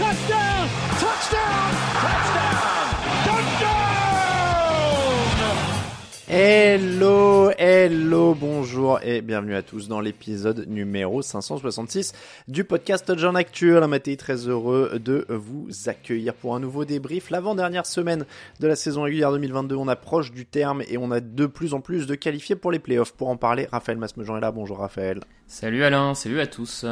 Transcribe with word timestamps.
Touchdown. 0.00 0.66
Touchdown. 0.98 1.72
Touchdown. 2.00 2.88
Touchdown. 3.26 3.90
Hello, 6.26 7.50
hello, 7.58 8.34
bonjour 8.34 8.98
et 9.02 9.20
bienvenue 9.20 9.54
à 9.54 9.60
tous 9.60 9.88
dans 9.88 10.00
l'épisode 10.00 10.66
numéro 10.68 11.20
566 11.20 12.14
du 12.48 12.64
podcast 12.64 13.04
Touchdown 13.04 13.36
Actuel. 13.36 13.86
Maté 13.88 14.16
très 14.16 14.48
heureux 14.48 14.98
de 14.98 15.26
vous 15.28 15.68
accueillir 15.84 16.32
pour 16.32 16.56
un 16.56 16.60
nouveau 16.60 16.86
débrief. 16.86 17.28
L'avant-dernière 17.28 17.84
semaine 17.84 18.24
de 18.58 18.66
la 18.66 18.76
saison 18.76 19.02
régulière 19.02 19.32
2022, 19.32 19.74
on 19.74 19.86
approche 19.86 20.32
du 20.32 20.46
terme 20.46 20.82
et 20.88 20.96
on 20.96 21.10
a 21.10 21.20
de 21.20 21.44
plus 21.44 21.74
en 21.74 21.82
plus 21.82 22.06
de 22.06 22.14
qualifiés 22.14 22.56
pour 22.56 22.72
les 22.72 22.78
playoffs. 22.78 23.12
Pour 23.12 23.28
en 23.28 23.36
parler, 23.36 23.68
Raphaël 23.70 23.98
Masmejean 23.98 24.38
est 24.38 24.40
là. 24.40 24.50
Bonjour 24.50 24.78
Raphaël. 24.78 25.20
Salut 25.46 25.84
Alain, 25.84 26.14
salut 26.14 26.40
à 26.40 26.46
tous. 26.46 26.86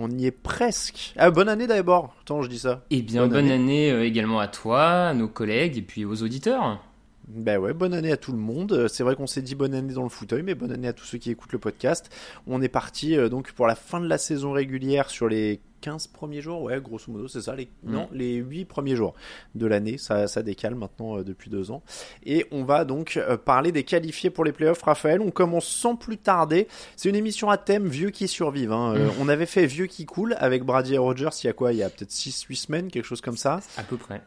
On 0.00 0.08
y 0.10 0.26
est 0.26 0.30
presque. 0.30 1.12
Ah, 1.16 1.32
bonne 1.32 1.48
année 1.48 1.66
d'abord. 1.66 2.14
Attends, 2.20 2.42
je 2.42 2.48
dis 2.48 2.60
ça. 2.60 2.84
Eh 2.90 3.02
bien, 3.02 3.26
bonne, 3.26 3.50
année, 3.50 3.90
euh, 3.90 4.04
également 4.04 4.38
à 4.38 4.46
toi, 4.46 5.08
à 5.08 5.14
nos 5.14 5.26
collègues 5.26 5.76
et 5.76 5.82
puis 5.82 6.04
aux 6.04 6.22
auditeurs. 6.22 6.80
Ben 7.26 7.58
ouais, 7.58 7.74
bonne 7.74 7.92
année 7.92 8.12
à 8.12 8.16
tout 8.16 8.30
le 8.30 8.38
monde. 8.38 8.86
C'est 8.86 9.02
vrai 9.02 9.16
qu'on 9.16 9.26
s'est 9.26 9.42
dit 9.42 9.56
bonne 9.56 9.74
année 9.74 9.92
dans 9.92 10.04
le 10.04 10.08
fauteuil, 10.08 10.44
mais 10.44 10.54
bonne 10.54 10.70
année 10.70 10.86
à 10.86 10.92
tous 10.92 11.04
ceux 11.04 11.18
qui 11.18 11.32
écoutent 11.32 11.52
le 11.52 11.58
podcast. 11.58 12.10
On 12.46 12.62
est 12.62 12.68
parti 12.68 13.16
euh, 13.16 13.28
donc 13.28 13.50
pour 13.50 13.66
la 13.66 13.74
fin 13.74 13.98
de 14.00 14.06
la 14.06 14.18
saison 14.18 14.52
régulière 14.52 15.10
sur 15.10 15.28
les 15.28 15.60
15 15.80 16.08
premiers 16.08 16.40
jours, 16.40 16.62
ouais, 16.62 16.80
grosso 16.80 17.10
modo, 17.12 17.28
c'est 17.28 17.42
ça, 17.42 17.54
les, 17.54 17.68
Mm. 17.84 17.92
non, 17.92 18.08
les 18.12 18.34
8 18.36 18.64
premiers 18.64 18.96
jours 18.96 19.14
de 19.54 19.66
l'année, 19.66 19.98
ça, 19.98 20.26
ça 20.26 20.42
décale 20.42 20.74
maintenant 20.74 21.18
euh, 21.18 21.22
depuis 21.24 21.50
deux 21.50 21.70
ans. 21.70 21.82
Et 22.24 22.46
on 22.50 22.64
va 22.64 22.84
donc 22.84 23.16
euh, 23.16 23.36
parler 23.36 23.72
des 23.72 23.84
qualifiés 23.84 24.30
pour 24.30 24.44
les 24.44 24.52
playoffs, 24.52 24.82
Raphaël. 24.82 25.20
On 25.20 25.30
commence 25.30 25.66
sans 25.68 25.96
plus 25.96 26.16
tarder. 26.18 26.68
C'est 26.96 27.08
une 27.08 27.16
émission 27.16 27.50
à 27.50 27.58
thème 27.58 27.88
vieux 27.88 28.10
qui 28.10 28.28
survivent. 28.28 28.72
hein. 28.72 28.94
Euh, 28.96 29.06
Mm. 29.08 29.12
On 29.20 29.28
avait 29.28 29.46
fait 29.46 29.66
vieux 29.66 29.86
qui 29.86 30.04
coule 30.06 30.34
avec 30.38 30.64
Brady 30.64 30.94
et 30.94 30.98
Rogers 30.98 31.28
il 31.42 31.46
y 31.46 31.50
a 31.50 31.52
quoi? 31.52 31.72
Il 31.72 31.78
y 31.78 31.82
a 31.82 31.90
peut-être 31.90 32.10
6-8 32.10 32.56
semaines, 32.56 32.90
quelque 32.90 33.04
chose 33.06 33.20
comme 33.20 33.36
ça. 33.36 33.60
À 33.76 33.82
peu 33.82 33.96
près. 33.96 34.20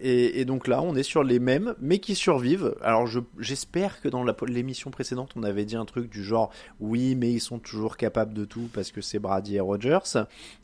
Et, 0.00 0.40
et 0.40 0.44
donc 0.44 0.66
là, 0.68 0.82
on 0.82 0.94
est 0.94 1.02
sur 1.02 1.22
les 1.24 1.38
mêmes, 1.38 1.74
mais 1.80 1.98
qui 1.98 2.14
survivent. 2.14 2.74
Alors 2.82 3.06
je- 3.06 3.20
j'espère 3.38 4.00
que 4.00 4.08
dans 4.08 4.24
l'émission 4.46 4.90
précédente, 4.90 5.32
on 5.36 5.42
avait 5.42 5.64
dit 5.64 5.76
un 5.76 5.84
truc 5.84 6.08
du 6.10 6.22
genre 6.24 6.50
oui, 6.80 7.14
mais 7.14 7.30
ils 7.32 7.40
sont 7.40 7.58
toujours 7.58 7.96
capables 7.96 8.32
de 8.34 8.44
tout 8.44 8.68
parce 8.72 8.90
que 8.92 9.00
c'est 9.00 9.18
Brady 9.18 9.56
et 9.56 9.60
Rogers. 9.60 9.98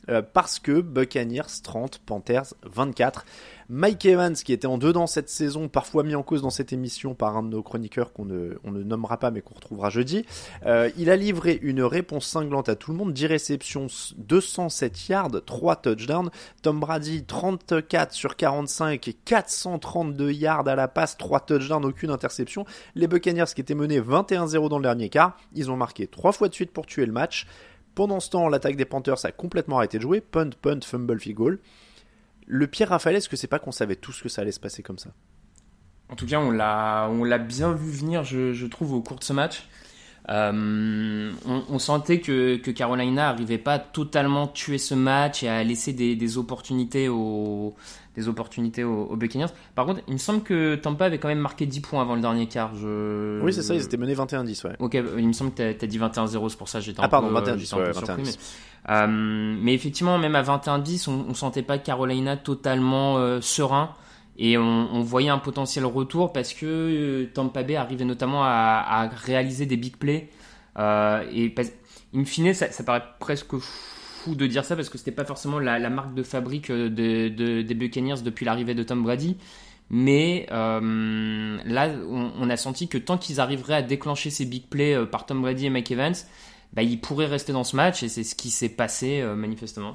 Euh, 0.09 0.23
parce 0.23 0.59
que 0.59 0.81
Buccaneers 0.81 1.63
30, 1.63 1.99
Panthers 2.05 2.55
24. 2.65 3.25
Mike 3.69 4.05
Evans, 4.07 4.35
qui 4.35 4.53
était 4.53 4.67
en 4.67 4.79
dedans 4.79 5.07
cette 5.07 5.29
saison, 5.29 5.69
parfois 5.69 6.03
mis 6.03 6.15
en 6.15 6.23
cause 6.23 6.43
dans 6.43 6.51
cette 6.51 6.73
émission 6.73 7.15
par 7.15 7.37
un 7.37 7.43
de 7.43 7.49
nos 7.49 7.63
chroniqueurs 7.63 8.13
qu'on 8.13 8.25
ne, 8.25 8.59
nommera 8.65 9.19
pas 9.19 9.31
mais 9.31 9.41
qu'on 9.41 9.55
retrouvera 9.55 9.91
jeudi, 9.91 10.25
euh, 10.67 10.91
il 10.99 11.11
a 11.11 11.17
livré 11.17 11.59
une 11.63 11.83
réponse 11.83 12.27
cinglante 12.27 12.69
à 12.69 12.77
tout 12.77 12.93
le 12.93 12.99
monde, 12.99 13.13
10 13.13 13.27
réceptions, 13.27 13.87
207 14.19 15.09
yards, 15.09 15.45
3 15.45 15.77
touchdowns, 15.77 16.31
Tom 16.63 16.81
Brady 16.81 17.25
34 17.25 18.13
sur 18.13 18.37
45 18.37 19.09
et 19.09 19.13
432 19.13 20.31
yards 20.33 20.69
à 20.69 20.77
la 20.77 20.89
passe, 20.89 21.17
3 21.17 21.41
touchdowns, 21.41 21.85
aucune 21.85 22.11
interception. 22.11 22.65
Les 22.95 23.07
Buccaneers 23.07 23.53
qui 23.55 23.61
étaient 23.61 23.75
menés 23.75 24.01
21-0 24.01 24.69
dans 24.69 24.79
le 24.79 24.85
dernier 24.85 25.09
quart, 25.09 25.37
ils 25.55 25.71
ont 25.71 25.77
marqué 25.77 26.07
3 26.07 26.33
fois 26.33 26.49
de 26.49 26.55
suite 26.55 26.73
pour 26.73 26.87
tuer 26.87 27.07
le 27.07 27.13
match. 27.13 27.47
Pendant 27.95 28.19
ce 28.19 28.31
temps, 28.31 28.49
l'attaque 28.49 28.77
des 28.77 28.85
Panthers 28.85 29.25
a 29.25 29.31
complètement 29.31 29.79
arrêté 29.79 29.99
de 29.99 30.03
jouer, 30.03 30.21
punt, 30.21 30.51
punt, 30.61 30.81
fumble, 30.83 31.21
field 31.21 31.37
goal. 31.37 31.59
Le 32.47 32.67
pire, 32.67 32.89
Raphaël, 32.89 33.17
est-ce 33.17 33.29
que 33.29 33.37
c'est 33.37 33.47
pas 33.47 33.59
qu'on 33.59 33.73
savait 33.73 33.97
tous 33.97 34.21
que 34.23 34.29
ça 34.29 34.43
allait 34.43 34.53
se 34.53 34.61
passer 34.61 34.83
comme 34.83 34.99
ça? 34.99 35.11
En 36.11 36.17
tout 36.17 36.27
cas, 36.27 36.39
on 36.39 36.51
l'a, 36.51 37.09
on 37.11 37.25
l'a 37.25 37.39
bien 37.39 37.73
vu 37.73 37.91
venir, 37.91 38.25
je 38.25 38.67
trouve, 38.67 38.93
au 38.93 39.01
cours 39.01 39.19
de 39.19 39.25
ce 39.25 39.33
match. 39.33 39.69
Euh, 40.31 41.31
on, 41.47 41.63
on 41.69 41.79
sentait 41.79 42.21
que, 42.21 42.57
que 42.57 42.71
Carolina 42.71 43.29
arrivait 43.29 43.59
pas 43.59 43.75
à 43.75 43.79
totalement 43.79 44.47
tuer 44.47 44.79
ce 44.79 44.95
match 44.95 45.43
et 45.43 45.49
à 45.49 45.63
laisser 45.63 45.93
des, 45.93 46.17
des 46.17 46.39
opportunités 46.39 47.09
aux, 47.11 47.75
des 48.17 48.27
opportunités 48.29 48.85
aux, 48.85 49.05
aux 49.05 49.17
Buccaneers. 49.17 49.49
Par 49.75 49.85
contre, 49.85 50.01
il 50.09 50.15
me 50.15 50.19
semble 50.19 50.43
que 50.43 50.77
Tampa 50.77 51.07
avait 51.07 51.19
quand 51.19 51.29
même 51.29 51.41
marqué 51.41 51.67
10 51.67 51.81
points 51.81 52.01
avant 52.01 52.15
le 52.15 52.23
dernier 52.23 52.47
quart. 52.47 52.75
Je... 52.75 53.41
Oui, 53.43 53.53
c'est 53.53 53.63
ça, 53.63 53.75
ils 53.75 53.83
étaient 53.83 53.97
menés 53.99 54.15
21-10, 54.15 54.67
ouais. 54.67 54.77
Ok, 54.79 54.95
il 54.95 55.29
me 55.29 55.33
semble 55.35 55.51
que 55.53 55.73
t'as 55.73 55.85
as 55.85 55.89
dit 55.89 55.99
21-0, 55.99 56.49
c'est 56.49 56.57
pour 56.59 56.69
ça 56.69 56.79
que 56.79 56.85
j'étais 56.87 57.01
un 57.01 57.05
Ah, 57.05 57.09
pardon, 57.09 57.29
peu, 57.29 57.35
21-10, 57.41 57.59
j'étais 57.59 57.75
un 57.75 57.77
peu 57.79 57.83
ouais, 57.89 57.93
surpris, 57.93 58.23
21-10. 58.23 58.25
mais- 58.25 58.33
Euh, 58.91 59.07
mais 59.63 59.73
effectivement, 59.73 60.19
même 60.19 60.37
à 60.37 60.43
21-10, 60.43 61.09
on, 61.09 61.25
on 61.31 61.33
sentait 61.35 61.63
pas 61.63 61.79
Carolina 61.79 62.37
totalement 62.37 63.17
euh, 63.17 63.41
serein 63.41 63.91
et 64.39 64.59
on, 64.59 64.63
on 64.93 65.01
voyait 65.01 65.29
un 65.31 65.39
potentiel 65.39 65.85
retour 65.85 66.33
parce 66.33 66.53
que 66.55 66.67
euh, 66.67 67.31
Tampa 67.33 67.63
Bay 67.63 67.77
arrivait 67.77 68.05
notamment 68.05 68.43
à, 68.45 68.85
à 68.87 69.09
réaliser 69.09 69.67
des 69.67 69.77
big 69.77 69.97
plays. 69.97 70.29
Euh, 70.79 71.23
et 71.33 71.55
in 72.15 72.25
fine, 72.25 72.53
ça, 72.55 72.71
ça 72.71 72.83
paraît 72.83 73.05
presque 73.21 73.57
fou 73.59 74.35
de 74.35 74.47
dire 74.47 74.65
ça 74.65 74.75
parce 74.77 74.89
que 74.89 74.99
c'était 74.99 75.13
pas 75.13 75.25
forcément 75.25 75.59
la, 75.59 75.79
la 75.79 75.91
marque 75.91 76.15
de 76.15 76.23
fabrique 76.23 76.71
euh, 76.71 76.89
de, 76.89 77.29
de- 77.29 77.63
des 77.63 77.75
Buccaneers 77.75 78.23
depuis 78.25 78.45
l'arrivée 78.45 78.75
de 78.75 78.83
Tom 78.83 79.03
Brady. 79.03 79.37
Mais 79.91 80.47
euh, 80.51 81.59
là, 81.65 81.91
on, 82.09 82.33
on 82.41 82.51
a 82.51 82.57
senti 82.57 82.89
que 82.89 82.99
tant 82.99 83.19
qu'ils 83.19 83.39
arriveraient 83.39 83.75
à 83.75 83.83
déclencher 83.83 84.31
ces 84.31 84.47
big 84.47 84.65
plays 84.67 84.95
euh, 84.95 85.07
par 85.07 85.27
Tom 85.27 85.43
Brady 85.43 85.67
et 85.67 85.71
Mike 85.71 85.91
Evans, 85.91 86.15
bah, 86.73 86.83
ils 86.83 87.01
pourraient 87.01 87.27
rester 87.27 87.53
dans 87.53 87.65
ce 87.65 87.77
match 87.77 88.03
et 88.03 88.09
c'est 88.09 88.25
ce 88.25 88.35
qui 88.35 88.51
s'est 88.51 88.71
passé 88.71 89.21
euh, 89.21 89.37
manifestement. 89.37 89.95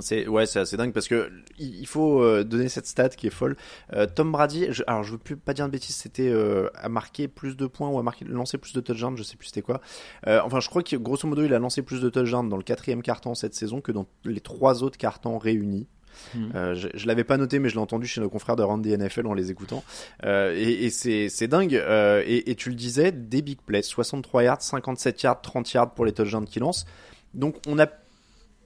C'est 0.00 0.26
ouais, 0.26 0.46
c'est 0.46 0.60
assez 0.60 0.76
dingue 0.76 0.92
parce 0.92 1.08
que 1.08 1.30
il 1.58 1.86
faut 1.86 2.22
euh, 2.22 2.44
donner 2.44 2.68
cette 2.68 2.86
stat 2.86 3.10
qui 3.10 3.26
est 3.26 3.30
folle. 3.30 3.56
Euh, 3.92 4.06
Tom 4.06 4.32
Brady, 4.32 4.66
je, 4.70 4.82
alors 4.86 5.02
je 5.02 5.12
veux 5.12 5.18
plus 5.18 5.36
pas 5.36 5.54
dire 5.54 5.66
de 5.66 5.72
bêtises, 5.72 5.96
c'était 5.96 6.28
euh, 6.28 6.68
à 6.74 6.88
marquer 6.88 7.28
plus 7.28 7.56
de 7.56 7.66
points 7.66 7.88
ou 7.88 7.98
à 7.98 8.02
marquer 8.02 8.24
lancer 8.24 8.58
plus 8.58 8.72
de 8.72 8.80
touchdowns, 8.80 9.16
je 9.16 9.22
sais 9.22 9.36
plus 9.36 9.46
c'était 9.46 9.62
quoi. 9.62 9.80
Euh, 10.26 10.40
enfin, 10.44 10.60
je 10.60 10.68
crois 10.68 10.82
que 10.82 10.96
grosso 10.96 11.28
modo, 11.28 11.42
il 11.42 11.54
a 11.54 11.58
lancé 11.58 11.82
plus 11.82 12.00
de 12.00 12.08
touchdowns 12.08 12.48
dans 12.48 12.56
le 12.56 12.62
quatrième 12.62 13.02
carton 13.02 13.34
cette 13.34 13.54
saison 13.54 13.80
que 13.80 13.92
dans 13.92 14.06
les 14.24 14.40
trois 14.40 14.82
autres 14.82 14.98
cartons 14.98 15.38
réunis. 15.38 15.86
Mhm. 16.34 16.52
Euh, 16.54 16.74
je, 16.74 16.88
je 16.94 17.06
l'avais 17.06 17.24
pas 17.24 17.36
noté, 17.36 17.58
mais 17.58 17.68
je 17.68 17.74
l'ai 17.74 17.80
entendu 17.80 18.06
chez 18.06 18.20
nos 18.20 18.28
confrères 18.28 18.56
de 18.56 18.62
Randy 18.62 18.96
NFL 18.96 19.26
en 19.26 19.34
les 19.34 19.50
écoutant. 19.50 19.84
Euh, 20.24 20.54
et 20.56 20.84
et 20.84 20.90
c'est 20.90 21.28
c'est 21.28 21.48
dingue. 21.48 21.74
Euh, 21.74 22.22
et, 22.26 22.50
et 22.50 22.54
tu 22.54 22.70
le 22.70 22.74
disais, 22.74 23.12
des 23.12 23.42
big 23.42 23.58
plays, 23.60 23.82
63 23.82 24.44
yards, 24.44 24.62
57 24.62 25.22
yards, 25.22 25.42
30 25.42 25.72
yards 25.72 25.94
pour 25.94 26.04
les 26.04 26.12
touchdowns 26.12 26.46
qu'il 26.46 26.62
lance. 26.62 26.86
Donc 27.34 27.56
on 27.66 27.78
a 27.78 27.88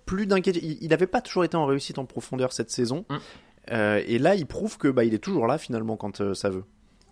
plus 0.08 0.26
d'inquiétude. 0.26 0.62
Il 0.80 0.88
n'avait 0.88 1.06
pas 1.06 1.20
toujours 1.20 1.44
été 1.44 1.56
en 1.56 1.66
réussite 1.66 1.98
en 1.98 2.04
profondeur 2.04 2.52
cette 2.52 2.70
saison. 2.70 3.04
Mm. 3.08 3.76
et 4.06 4.18
là, 4.18 4.34
il 4.34 4.46
prouve 4.46 4.78
que 4.78 4.88
bah, 4.88 5.04
il 5.04 5.14
est 5.14 5.18
toujours 5.18 5.46
là 5.46 5.58
finalement 5.58 5.96
quand 5.96 6.34
ça 6.34 6.48
veut. 6.48 6.64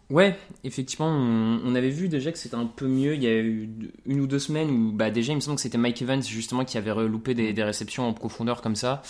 Ouais, 0.08 0.38
effectivement, 0.62 1.08
on, 1.08 1.74
avait 1.74 1.90
vu 1.90 2.08
déjà 2.08 2.30
que 2.30 2.38
c'était 2.38 2.54
un 2.54 2.66
peu 2.66 2.86
mieux. 2.86 3.14
Il 3.14 3.22
y 3.22 3.26
a 3.26 3.38
eu 3.38 3.68
une 4.06 4.20
ou 4.20 4.26
deux 4.26 4.38
semaines 4.38 4.70
où, 4.70 4.92
bah, 4.92 5.10
déjà, 5.10 5.32
il 5.32 5.36
me 5.36 5.40
semble 5.40 5.56
que 5.56 5.62
c'était 5.62 5.78
Mike 5.78 6.00
Evans 6.00 6.22
justement 6.22 6.64
qui 6.64 6.78
avait 6.78 6.94
loupé 7.08 7.34
des, 7.34 7.52
des 7.52 7.64
réceptions 7.64 8.08
en 8.08 8.12
profondeur 8.12 8.62
comme 8.62 8.76
ça. 8.76 9.02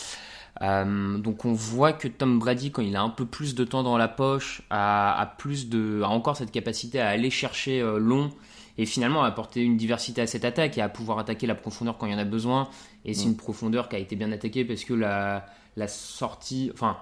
Euh, 0.62 1.18
donc 1.18 1.44
on 1.44 1.52
voit 1.52 1.92
que 1.92 2.08
Tom 2.08 2.38
Brady, 2.38 2.70
quand 2.70 2.82
il 2.82 2.96
a 2.96 3.02
un 3.02 3.10
peu 3.10 3.26
plus 3.26 3.54
de 3.54 3.64
temps 3.64 3.82
dans 3.82 3.98
la 3.98 4.08
poche, 4.08 4.62
a, 4.70 5.34
plus 5.38 5.68
de, 5.68 6.02
a 6.02 6.08
encore 6.08 6.36
cette 6.36 6.50
capacité 6.50 7.00
à 7.00 7.08
aller 7.08 7.30
chercher 7.30 7.80
euh, 7.80 7.98
long 7.98 8.30
et 8.78 8.86
finalement 8.86 9.24
à 9.24 9.28
apporter 9.28 9.62
une 9.62 9.76
diversité 9.76 10.20
à 10.20 10.26
cette 10.26 10.44
attaque 10.44 10.76
et 10.78 10.82
à 10.82 10.88
pouvoir 10.88 11.18
attaquer 11.18 11.46
la 11.46 11.54
profondeur 11.54 11.98
quand 11.98 12.06
il 12.06 12.12
y 12.12 12.14
en 12.14 12.18
a 12.18 12.24
besoin. 12.24 12.68
Et 13.04 13.14
c'est 13.14 13.26
mm. 13.26 13.30
une 13.30 13.36
profondeur 13.36 13.88
qui 13.88 13.96
a 13.96 13.98
été 13.98 14.16
bien 14.16 14.32
attaquée 14.32 14.64
parce 14.64 14.84
que 14.84 14.94
la, 14.94 15.46
la 15.76 15.88
sortie, 15.88 16.70
enfin 16.72 16.96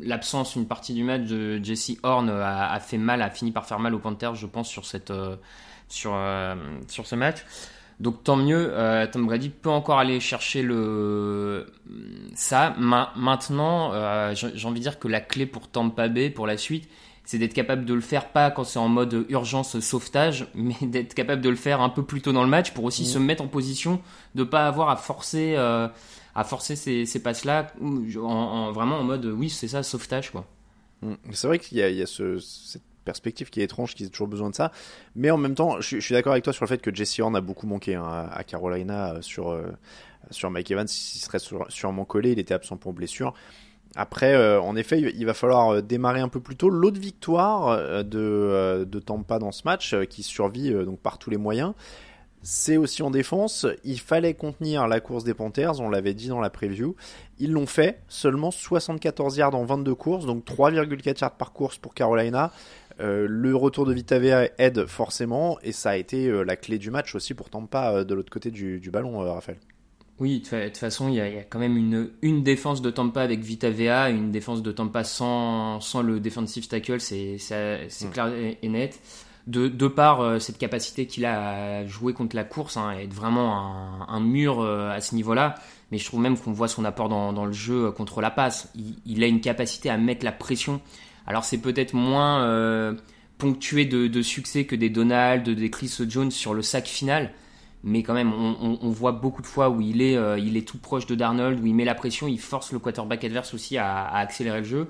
l'absence 0.00 0.56
une 0.56 0.66
partie 0.66 0.94
du 0.94 1.04
match 1.04 1.22
de 1.22 1.62
Jesse 1.62 1.96
Horn 2.02 2.28
a, 2.30 2.78
fait 2.80 2.98
mal, 2.98 3.22
a 3.22 3.30
fini 3.30 3.52
par 3.52 3.66
faire 3.66 3.78
mal 3.78 3.94
aux 3.94 3.98
Panthers, 3.98 4.34
je 4.34 4.46
pense, 4.46 4.68
sur, 4.68 4.86
cette, 4.86 5.10
euh, 5.10 5.36
sur, 5.88 6.12
euh, 6.14 6.54
sur 6.88 7.06
ce 7.06 7.14
match. 7.14 7.44
Donc 8.00 8.22
tant 8.22 8.36
mieux, 8.36 8.70
euh, 8.72 9.06
Tom 9.10 9.26
Brady 9.26 9.48
peut 9.50 9.70
encore 9.70 9.98
aller 9.98 10.20
chercher 10.20 10.62
le 10.62 11.66
ça. 12.34 12.74
maintenant, 12.78 13.92
j'ai 14.34 14.68
envie 14.68 14.78
de 14.78 14.84
dire 14.84 15.00
que 15.00 15.08
la 15.08 15.20
clé 15.20 15.46
pour 15.46 15.68
Tampa 15.68 16.08
Bay 16.08 16.30
pour 16.30 16.46
la 16.46 16.56
suite, 16.56 16.88
c'est 17.28 17.38
d'être 17.38 17.52
capable 17.52 17.84
de 17.84 17.92
le 17.92 18.00
faire 18.00 18.32
pas 18.32 18.50
quand 18.50 18.64
c'est 18.64 18.78
en 18.78 18.88
mode 18.88 19.26
urgence 19.28 19.78
sauvetage, 19.80 20.46
mais 20.54 20.76
d'être 20.80 21.12
capable 21.12 21.42
de 21.42 21.50
le 21.50 21.56
faire 21.56 21.82
un 21.82 21.90
peu 21.90 22.02
plus 22.02 22.22
tôt 22.22 22.32
dans 22.32 22.42
le 22.42 22.48
match 22.48 22.72
pour 22.72 22.84
aussi 22.84 23.02
mmh. 23.02 23.06
se 23.06 23.18
mettre 23.18 23.42
en 23.42 23.48
position 23.48 24.00
de 24.34 24.44
pas 24.44 24.66
avoir 24.66 24.88
à 24.88 24.96
forcer 24.96 25.56
à 26.34 26.44
forcer 26.44 26.76
ces, 26.76 27.04
ces 27.04 27.20
passes-là, 27.20 27.72
en, 27.82 28.70
vraiment 28.70 28.98
en 28.98 29.02
mode 29.02 29.26
oui, 29.26 29.50
c'est 29.50 29.66
ça, 29.66 29.82
sauvetage. 29.82 30.30
quoi. 30.30 30.46
Mm. 31.02 31.14
C'est 31.32 31.48
vrai 31.48 31.58
qu'il 31.58 31.78
y 31.78 31.82
a, 31.82 31.88
il 31.88 31.96
y 31.96 32.02
a 32.02 32.06
ce, 32.06 32.38
cette 32.38 32.82
perspective 33.04 33.50
qui 33.50 33.60
est 33.60 33.64
étrange, 33.64 33.96
qui 33.96 34.04
a 34.04 34.08
toujours 34.08 34.28
besoin 34.28 34.50
de 34.50 34.54
ça. 34.54 34.70
Mais 35.16 35.32
en 35.32 35.36
même 35.36 35.54
temps, 35.56 35.80
je, 35.80 35.98
suis 35.98 36.14
d'accord 36.14 36.32
avec 36.32 36.44
toi 36.44 36.52
sur 36.52 36.64
le 36.64 36.68
fait 36.68 36.80
que 36.80 36.94
Jesse 36.94 37.18
Horn 37.18 37.34
a 37.34 37.40
beaucoup 37.40 37.66
manqué 37.66 37.94
hein, 37.96 38.28
à 38.30 38.44
Carolina 38.44 39.14
euh, 39.14 39.22
sur, 39.22 39.50
euh, 39.50 39.66
sur 40.30 40.50
Mike 40.50 40.70
Evans. 40.70 40.86
Il 40.86 41.20
serait 41.20 41.40
sûrement 41.40 42.04
collé, 42.04 42.32
il 42.32 42.38
était 42.38 42.54
absent 42.54 42.76
pour 42.76 42.92
blessure. 42.92 43.34
Après, 43.98 44.34
euh, 44.34 44.60
en 44.60 44.76
effet, 44.76 45.00
il 45.00 45.26
va 45.26 45.34
falloir 45.34 45.82
démarrer 45.82 46.20
un 46.20 46.28
peu 46.28 46.40
plus 46.40 46.56
tôt. 46.56 46.70
L'autre 46.70 47.00
victoire 47.00 48.04
de, 48.04 48.86
de 48.88 48.98
Tampa 49.00 49.38
dans 49.38 49.52
ce 49.52 49.62
match, 49.64 49.94
qui 50.08 50.22
survit 50.22 50.72
donc 50.72 51.00
par 51.00 51.18
tous 51.18 51.30
les 51.30 51.36
moyens, 51.36 51.74
c'est 52.42 52.76
aussi 52.76 53.02
en 53.02 53.10
défense. 53.10 53.66
Il 53.84 54.00
fallait 54.00 54.34
contenir 54.34 54.86
la 54.88 55.00
course 55.00 55.24
des 55.24 55.34
Panthers, 55.34 55.80
on 55.80 55.90
l'avait 55.90 56.14
dit 56.14 56.28
dans 56.28 56.40
la 56.40 56.50
preview. 56.50 56.96
Ils 57.38 57.52
l'ont 57.52 57.66
fait, 57.66 58.00
seulement 58.08 58.50
74 58.50 59.36
yards 59.36 59.54
en 59.54 59.64
22 59.64 59.94
courses, 59.94 60.26
donc 60.26 60.44
3,4 60.44 61.20
yards 61.20 61.36
par 61.36 61.52
course 61.52 61.78
pour 61.78 61.94
Carolina. 61.94 62.52
Euh, 63.00 63.26
le 63.28 63.54
retour 63.54 63.86
de 63.86 63.92
Vitavea 63.92 64.48
aide 64.58 64.86
forcément, 64.86 65.58
et 65.62 65.72
ça 65.72 65.90
a 65.90 65.96
été 65.96 66.26
euh, 66.26 66.42
la 66.42 66.56
clé 66.56 66.78
du 66.78 66.90
match 66.90 67.14
aussi 67.14 67.32
pour 67.32 67.48
Tampa 67.48 67.92
euh, 67.92 68.04
de 68.04 68.14
l'autre 68.14 68.30
côté 68.30 68.50
du, 68.50 68.90
ballon, 68.90 69.18
Raphaël. 69.18 69.58
Oui, 70.20 70.40
de 70.40 70.66
toute 70.66 70.76
façon, 70.76 71.08
il 71.08 71.14
y, 71.14 71.20
a, 71.20 71.44
quand 71.44 71.60
même 71.60 71.76
une, 71.76 72.10
une 72.22 72.42
défense 72.42 72.82
de 72.82 72.90
Tampa 72.90 73.22
avec 73.22 73.40
Vitavea, 73.40 74.10
une 74.10 74.32
défense 74.32 74.62
de 74.62 74.72
Tampa 74.72 75.04
sans, 75.04 75.80
sans 75.80 76.02
le 76.02 76.18
defensive 76.18 76.66
tackle, 76.66 77.00
c'est 77.00 77.36
mm. 77.38 78.10
clair 78.10 78.32
et 78.60 78.68
net 78.68 79.00
de, 79.48 79.66
de 79.66 79.88
par 79.88 80.20
euh, 80.20 80.38
cette 80.38 80.58
capacité 80.58 81.06
qu'il 81.06 81.24
a 81.24 81.78
à 81.78 81.86
jouer 81.86 82.12
contre 82.12 82.36
la 82.36 82.44
course 82.44 82.76
hein, 82.76 82.92
être 82.98 83.14
vraiment 83.14 84.06
un, 84.06 84.20
mur 84.20 84.60
euh, 84.60 84.90
à 84.90 85.00
ce 85.00 85.14
niveau-là. 85.14 85.54
Mais 85.90 85.96
je 85.96 86.04
trouve 86.04 86.20
même 86.20 86.38
qu'on 86.38 86.52
voit 86.52 86.68
son 86.68 86.84
apport 86.84 87.08
dans, 87.08 87.46
le 87.46 87.52
jeu 87.52 87.86
euh, 87.86 87.90
contre 87.90 88.20
la 88.20 88.30
passe. 88.30 88.70
Il, 89.06 89.24
a 89.24 89.26
une 89.26 89.40
capacité 89.40 89.88
à 89.88 89.96
mettre 89.96 90.24
la 90.24 90.32
pression. 90.32 90.82
Alors 91.26 91.44
c'est 91.44 91.58
peut-être 91.58 91.94
moins 91.94 92.96
ponctué 93.38 93.84
de, 93.84 94.22
succès 94.22 94.64
que 94.64 94.76
des 94.76 94.90
Donald, 94.90 95.48
des 95.48 95.70
Chris 95.70 95.94
Jones 96.08 96.30
sur 96.30 96.54
le 96.54 96.62
sac 96.62 96.86
final. 96.86 97.32
Mais 97.84 98.02
quand 98.02 98.14
même, 98.14 98.32
on, 98.32 98.88
voit 98.90 99.12
beaucoup 99.12 99.40
de 99.40 99.46
fois 99.46 99.70
où 99.70 99.80
il 99.80 100.02
est, 100.02 100.18
il 100.40 100.56
est 100.56 100.66
tout 100.66 100.78
proche 100.78 101.06
de 101.06 101.14
Darnold, 101.14 101.60
où 101.60 101.66
il 101.66 101.74
met 101.74 101.84
la 101.84 101.94
pression, 101.94 102.26
il 102.26 102.40
force 102.40 102.72
le 102.72 102.80
quarterback 102.80 103.22
adverse 103.22 103.54
aussi 103.54 103.78
à, 103.78 104.08
accélérer 104.08 104.58
le 104.58 104.64
jeu. 104.64 104.88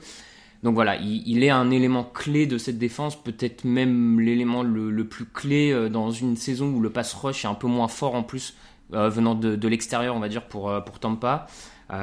Donc 0.62 0.75
voilà, 0.75 0.96
il, 0.96 1.44
est 1.44 1.50
un 1.50 1.70
élément 1.70 2.02
clé 2.02 2.46
de 2.46 2.58
cette 2.58 2.79
défense, 2.79 3.14
peut-être 3.14 3.64
même 3.64 4.19
l'élément 4.19 4.64
le, 4.64 5.05
plus 5.05 5.25
clé 5.25 5.70
euh, 5.70 5.88
dans 5.88 6.11
une 6.11 6.37
saison 6.37 6.73
où 6.73 6.81
le 6.81 6.90
pass 6.90 7.14
rush 7.14 7.44
est 7.44 7.49
un 7.49 7.55
peu 7.55 7.69
moins 7.69 7.87
fort 7.87 8.17
en 8.17 8.25
plus, 8.25 8.56
euh, 8.93 9.08
venant 9.08 9.37
de, 9.37 9.69
l'extérieur, 9.69 10.17
on 10.17 10.20
va 10.20 10.29
dire, 10.29 10.46
pour, 10.49 10.69
euh, 10.69 10.81
pour 10.81 10.99
Tampa. 10.99 11.46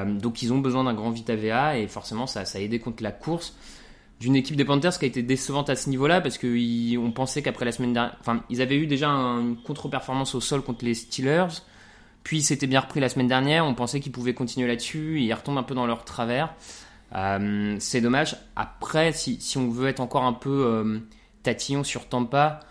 donc 0.05 0.41
ils 0.41 0.53
ont 0.53 0.59
besoin 0.59 0.85
d'un 0.85 0.93
grand 0.93 1.11
Vita 1.11 1.77
et 1.77 1.87
forcément 1.87 2.27
ça, 2.27 2.45
ça 2.45 2.59
a 2.59 2.61
aidé 2.61 2.79
contre 2.79 3.03
la 3.03 3.11
course 3.11 3.57
d'une 4.19 4.35
équipe 4.35 4.55
des 4.55 4.65
Panthers 4.65 4.97
qui 4.97 5.05
a 5.05 5.07
été 5.07 5.23
décevante 5.23 5.69
à 5.69 5.75
ce 5.75 5.89
niveau-là 5.89 6.21
parce 6.21 6.37
qu'on 6.37 7.11
pensait 7.13 7.41
qu'après 7.41 7.65
la 7.65 7.71
semaine 7.71 7.93
dernière, 7.93 8.15
enfin 8.21 8.43
ils 8.49 8.61
avaient 8.61 8.77
eu 8.77 8.87
déjà 8.87 9.09
une 9.09 9.57
contre-performance 9.57 10.35
au 10.35 10.41
sol 10.41 10.61
contre 10.61 10.85
les 10.85 10.93
Steelers, 10.93 11.61
puis 12.23 12.41
c'était 12.41 12.67
bien 12.67 12.79
repris 12.79 12.99
la 12.99 13.09
semaine 13.09 13.27
dernière, 13.27 13.65
on 13.65 13.73
pensait 13.73 13.99
qu'ils 13.99 14.11
pouvaient 14.11 14.33
continuer 14.33 14.67
là-dessus, 14.67 15.21
ils 15.21 15.33
retombent 15.33 15.57
un 15.57 15.63
peu 15.63 15.75
dans 15.75 15.85
leur 15.85 16.05
travers. 16.05 16.53
Euh, 17.15 17.75
c'est 17.79 18.01
dommage. 18.01 18.37
Après, 18.55 19.11
si, 19.11 19.39
si, 19.39 19.57
on 19.57 19.69
veut 19.69 19.87
être 19.87 19.99
encore 19.99 20.23
un 20.23 20.33
peu 20.33 20.65
euh, 20.65 20.99
tatillon 21.43 21.83
sur 21.83 22.07
Tampa, 22.07 22.61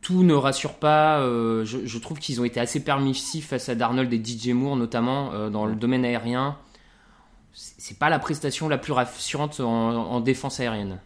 tout 0.00 0.22
ne 0.22 0.34
rassure 0.34 0.74
pas. 0.74 1.20
Euh, 1.20 1.64
je, 1.64 1.98
trouve 1.98 2.18
qu'ils 2.18 2.40
ont 2.40 2.44
été 2.44 2.60
assez 2.60 2.82
permissifs 2.82 3.48
face 3.48 3.68
à 3.68 3.74
Darnold 3.74 4.12
et 4.12 4.22
DJ 4.24 4.48
Moore, 4.48 4.76
notamment 4.76 5.50
dans 5.50 5.66
le 5.66 5.74
domaine 5.74 6.04
aérien. 6.04 6.56
C'est 7.52 7.98
pas 7.98 8.08
la 8.08 8.18
prestation 8.18 8.68
la 8.68 8.78
plus 8.78 8.92
rassurante 8.92 9.60
en, 9.60 10.20
défense 10.20 10.60
aérienne. 10.60 11.00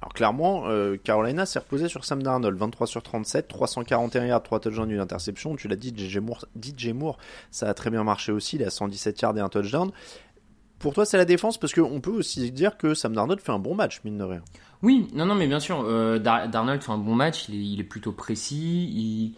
Alors 0.00 0.12
clairement, 0.12 0.64
Carolina 1.02 1.44
s'est 1.44 1.58
reposée 1.58 1.88
sur 1.88 2.04
Sam 2.04 2.22
Darnold, 2.22 2.56
23 2.56 2.86
sur 2.86 3.02
37, 3.02 3.48
341 3.48 4.26
yards, 4.26 4.42
3 4.44 4.60
touchdowns, 4.60 4.90
une 4.90 5.00
interception. 5.00 5.56
Tu 5.56 5.66
l'as 5.66 5.74
dit, 5.74 5.92
DJ 5.96 6.18
Moore, 6.18 6.44
DJ 6.60 6.88
Moore, 6.88 7.18
ça 7.50 7.68
a 7.68 7.74
très 7.74 7.90
bien 7.90 8.04
marché 8.04 8.30
aussi, 8.30 8.56
il 8.56 8.62
a 8.62 8.70
117 8.70 9.20
yards 9.20 9.36
et 9.38 9.40
un 9.40 9.48
touchdown. 9.48 9.90
Pour 10.78 10.94
toi, 10.94 11.04
c'est 11.04 11.16
la 11.16 11.24
défense? 11.24 11.58
Parce 11.58 11.74
qu'on 11.74 12.00
peut 12.00 12.10
aussi 12.10 12.52
dire 12.52 12.76
que 12.76 12.94
Sam 12.94 13.14
Darnold 13.14 13.40
fait 13.40 13.52
un 13.52 13.58
bon 13.58 13.74
match, 13.74 14.00
mine 14.04 14.18
de 14.18 14.24
rien. 14.24 14.42
Oui, 14.82 15.08
non, 15.12 15.26
non, 15.26 15.34
mais 15.34 15.48
bien 15.48 15.58
sûr, 15.58 15.82
euh, 15.84 16.18
Darnold 16.18 16.82
fait 16.82 16.92
un 16.92 16.98
bon 16.98 17.14
match. 17.14 17.48
Il 17.48 17.80
est, 17.80 17.84
plutôt 17.84 18.12
précis. 18.12 18.84
Il, 18.94 19.34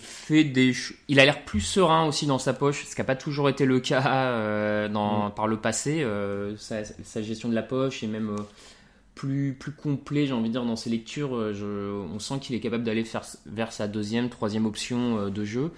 fait 0.00 0.44
des, 0.44 0.72
il 1.08 1.20
a 1.20 1.24
l'air 1.24 1.44
plus 1.44 1.60
serein 1.60 2.06
aussi 2.06 2.26
dans 2.26 2.38
sa 2.38 2.52
poche, 2.52 2.84
ce 2.84 2.94
qui 2.94 3.00
n'a 3.00 3.04
pas 3.04 3.16
toujours 3.16 3.48
été 3.48 3.64
le 3.64 3.80
cas 3.80 4.02
euh, 4.32 4.88
dans, 4.88 5.28
mm. 5.28 5.34
par 5.34 5.46
le 5.46 5.56
passé. 5.56 6.02
Euh, 6.02 6.56
sa, 6.56 6.82
gestion 7.22 7.48
de 7.48 7.54
la 7.54 7.62
poche 7.62 8.02
est 8.02 8.08
même 8.08 8.36
plus, 9.14 9.54
plus 9.58 9.72
complet, 9.72 10.26
j'ai 10.26 10.32
envie 10.32 10.48
de 10.48 10.54
dire, 10.54 10.64
dans 10.64 10.76
ses 10.76 10.90
lectures. 10.90 11.32
on 11.32 12.18
sent 12.18 12.38
qu'il 12.40 12.56
est 12.56 12.60
capable 12.60 12.84
d'aller 12.84 13.04
vers 13.46 13.72
sa 13.72 13.88
deuxième, 13.88 14.28
troisième 14.28 14.66
option 14.66 15.28
de 15.28 15.44
jeu. 15.44 15.72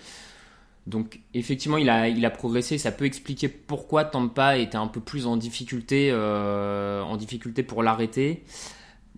Donc 0.87 1.21
effectivement, 1.35 1.77
il 1.77 1.89
a, 1.89 2.09
il 2.09 2.25
a 2.25 2.31
progressé. 2.31 2.79
Ça 2.79 2.93
peut 2.93 3.05
expliquer 3.05 3.49
pourquoi 3.49 4.05
Tampa 4.05 4.59
était 4.59 4.77
un 4.77 4.89
peu 4.89 5.01
plus 5.01 5.27
en 5.27 5.37
difficulté, 5.37 6.11
euh, 6.13 7.03
en 7.03 7.17
difficulté 7.17 7.63
pour 7.63 7.83
l'arrêter. 7.83 8.43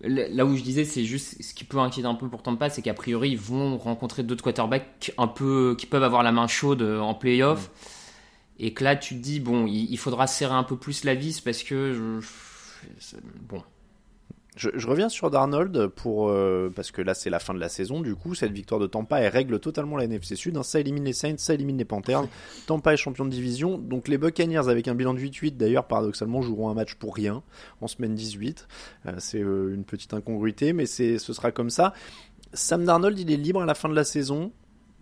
Là 0.01 0.45
où 0.45 0.55
je 0.55 0.63
disais, 0.63 0.85
c'est 0.85 1.05
juste 1.05 1.41
ce 1.41 1.53
qui 1.53 1.63
peut 1.63 1.77
inquiéter 1.77 2.07
un 2.07 2.15
peu 2.15 2.27
pour 2.27 2.41
Tampa, 2.41 2.69
c'est 2.69 2.81
qu'a 2.81 2.93
priori 2.93 3.31
ils 3.31 3.37
vont 3.37 3.77
rencontrer 3.77 4.23
d'autres 4.23 4.43
quarterbacks 4.43 5.13
un 5.17 5.27
peu 5.27 5.75
qui 5.77 5.85
peuvent 5.85 6.03
avoir 6.03 6.23
la 6.23 6.31
main 6.31 6.47
chaude 6.47 6.81
en 6.81 7.13
playoff. 7.13 7.69
Et 8.59 8.73
que 8.73 8.83
là, 8.83 8.95
tu 8.95 9.15
te 9.15 9.19
dis 9.21 9.39
bon, 9.39 9.65
il, 9.67 9.97
faudra 9.97 10.27
serrer 10.27 10.55
un 10.55 10.63
peu 10.63 10.77
plus 10.77 11.03
la 11.03 11.15
vis 11.15 11.41
parce 11.41 11.63
que 11.63 12.19
bon, 13.41 13.63
je, 14.55 14.87
reviens 14.87 15.09
sur 15.09 15.31
Darnold 15.31 15.87
pour 15.87 16.29
euh, 16.29 16.71
parce 16.75 16.91
que 16.91 17.01
là 17.01 17.13
c'est 17.13 17.29
la 17.29 17.39
fin 17.39 17.53
de 17.53 17.59
la 17.59 17.69
saison. 17.69 18.01
Du 18.01 18.15
coup, 18.15 18.35
cette 18.35 18.51
victoire 18.51 18.79
de 18.79 18.87
Tampa 18.87 19.19
elle 19.19 19.31
règle 19.31 19.59
totalement 19.59 19.97
la 19.97 20.05
NFC 20.05 20.35
Sud. 20.35 20.57
Hein. 20.57 20.63
Ça 20.63 20.79
élimine 20.79 21.03
les 21.03 21.13
Saints, 21.13 21.37
ça 21.37 21.53
élimine 21.53 21.77
les 21.77 21.85
Panthers. 21.85 22.27
Tampa 22.67 22.93
est 22.93 22.97
champion 22.97 23.25
de 23.25 23.29
division. 23.29 23.77
Donc 23.77 24.07
les 24.07 24.17
Buccaneers 24.17 24.67
avec 24.69 24.87
un 24.87 24.95
bilan 24.95 25.13
de 25.13 25.19
8-8 25.19 25.57
d'ailleurs 25.57 25.87
paradoxalement 25.87 26.41
joueront 26.41 26.69
un 26.69 26.73
match 26.73 26.95
pour 26.95 27.15
rien 27.15 27.41
en 27.81 27.87
semaine 27.87 28.13
18. 28.13 28.67
Euh, 29.07 29.13
c'est 29.17 29.41
euh, 29.41 29.73
une 29.73 29.85
petite 29.85 30.13
incongruité, 30.13 30.73
mais 30.73 30.85
c'est 30.85 31.17
ce 31.17 31.33
sera 31.33 31.51
comme 31.51 31.69
ça. 31.69 31.93
Sam 32.53 32.85
Darnold 32.85 33.17
il 33.17 33.31
est 33.31 33.37
libre 33.37 33.61
à 33.61 33.65
la 33.65 33.75
fin 33.75 33.89
de 33.89 33.95
la 33.95 34.03
saison. 34.03 34.51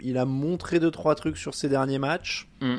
Il 0.02 0.18
a 0.18 0.26
montré 0.26 0.80
deux 0.80 0.92
trois 0.92 1.16
trucs 1.16 1.38
sur 1.38 1.54
ses 1.54 1.68
derniers 1.68 2.00
matchs. 2.00 2.48
Mm. 2.62 2.78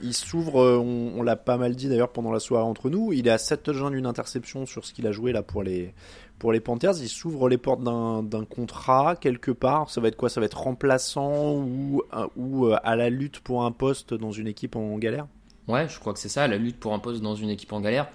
Il 0.00 0.14
s'ouvre, 0.14 0.62
euh, 0.62 0.78
on, 0.78 1.22
l'a 1.22 1.36
pas 1.36 1.56
mal 1.56 1.74
dit 1.74 1.88
d'ailleurs 1.88 2.12
pendant 2.12 2.30
la 2.30 2.40
soirée 2.40 2.64
entre 2.64 2.88
nous, 2.88 3.12
il 3.12 3.26
est 3.26 3.30
à 3.30 3.38
7 3.38 3.62
touchdowns 3.62 3.92
d'une 3.92 4.06
interception 4.06 4.66
sur 4.66 4.84
ce 4.84 4.92
qu'il 4.92 5.06
a 5.06 5.12
joué 5.12 5.32
là 5.32 5.42
pour 5.42 5.62
les, 5.62 5.92
pour 6.38 6.52
les 6.52 6.60
Panthers. 6.60 7.00
Il 7.00 7.08
s'ouvre 7.08 7.48
les 7.48 7.58
portes 7.58 7.82
d'un 7.82 8.44
contrat 8.44 9.16
quelque 9.16 9.50
part. 9.50 9.90
Ça 9.90 10.00
va 10.00 10.08
être 10.08 10.16
quoi? 10.16 10.28
Ça 10.28 10.40
va 10.40 10.46
être 10.46 10.58
remplaçant 10.58 11.54
ou, 11.54 12.02
euh, 12.14 12.26
ou 12.36 12.66
euh, 12.66 12.76
à 12.84 12.96
la 12.96 13.10
lutte 13.10 13.40
pour 13.40 13.64
un 13.64 13.72
poste 13.72 14.14
dans 14.14 14.30
une 14.30 14.46
équipe 14.46 14.76
en 14.76 14.96
galère? 14.98 15.26
Ouais, 15.66 15.88
je 15.88 15.98
crois 15.98 16.12
que 16.12 16.18
c'est 16.18 16.28
ça, 16.28 16.46
la 16.46 16.56
lutte 16.56 16.78
pour 16.78 16.94
un 16.94 16.98
poste 16.98 17.20
dans 17.20 17.34
une 17.34 17.50
équipe 17.50 17.72
en 17.72 17.80
galère. 17.80 18.08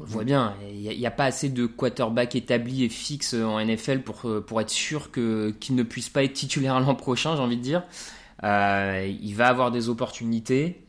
On 0.00 0.04
voit 0.04 0.24
bien, 0.24 0.54
il 0.68 0.80
n'y 0.80 1.06
a, 1.06 1.10
pas 1.12 1.26
assez 1.26 1.48
de 1.48 1.66
quarterback 1.66 2.34
établi 2.34 2.82
et 2.82 2.88
fixe 2.88 3.32
en 3.34 3.64
NFL 3.64 4.00
pour, 4.00 4.26
pour 4.44 4.60
être 4.60 4.70
sûr 4.70 5.12
qu'il 5.12 5.54
ne 5.76 5.82
puisse 5.84 6.08
pas 6.08 6.24
être 6.24 6.32
titulaire 6.32 6.80
l'an 6.84 6.96
prochain, 6.96 7.36
j'ai 7.36 7.42
envie 7.42 7.58
de 7.58 7.62
dire. 7.62 7.84
il 8.42 9.34
va 9.34 9.48
avoir 9.48 9.70
des 9.70 9.88
opportunités. 9.88 10.83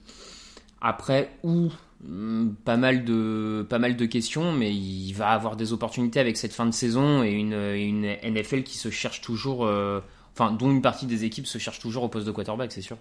Après, 0.86 1.32
où 1.44 1.72
Hmm, 2.08 2.50
pas 2.66 2.78
mal 2.78 3.04
de 3.04 3.66
pas 3.68 3.80
mal 3.80 3.96
de 3.96 4.06
questions, 4.06 4.52
mais 4.52 4.74
il 4.74 5.14
va 5.14 5.30
avoir 5.30 5.56
des 5.56 5.74
opportunités 5.74 6.20
avec 6.20 6.38
cette 6.38 6.54
fin 6.54 6.66
de 6.66 6.72
saison 6.72 7.24
et 7.24 7.32
une, 7.32 7.54
une 7.54 8.06
NFL 8.22 8.64
qui 8.64 8.78
se 8.78 8.92
cherche 8.92 9.22
toujours, 9.22 9.66
euh, 9.66 10.02
enfin 10.34 10.52
dont 10.52 10.70
une 10.70 10.82
partie 10.82 11.08
des 11.08 11.24
équipes 11.24 11.48
se 11.48 11.58
cherche 11.58 11.80
toujours 11.80 12.04
au 12.04 12.10
poste 12.10 12.28
de 12.28 12.32
quarterback, 12.32 12.72
c'est 12.72 12.82
sûr. 12.82 12.98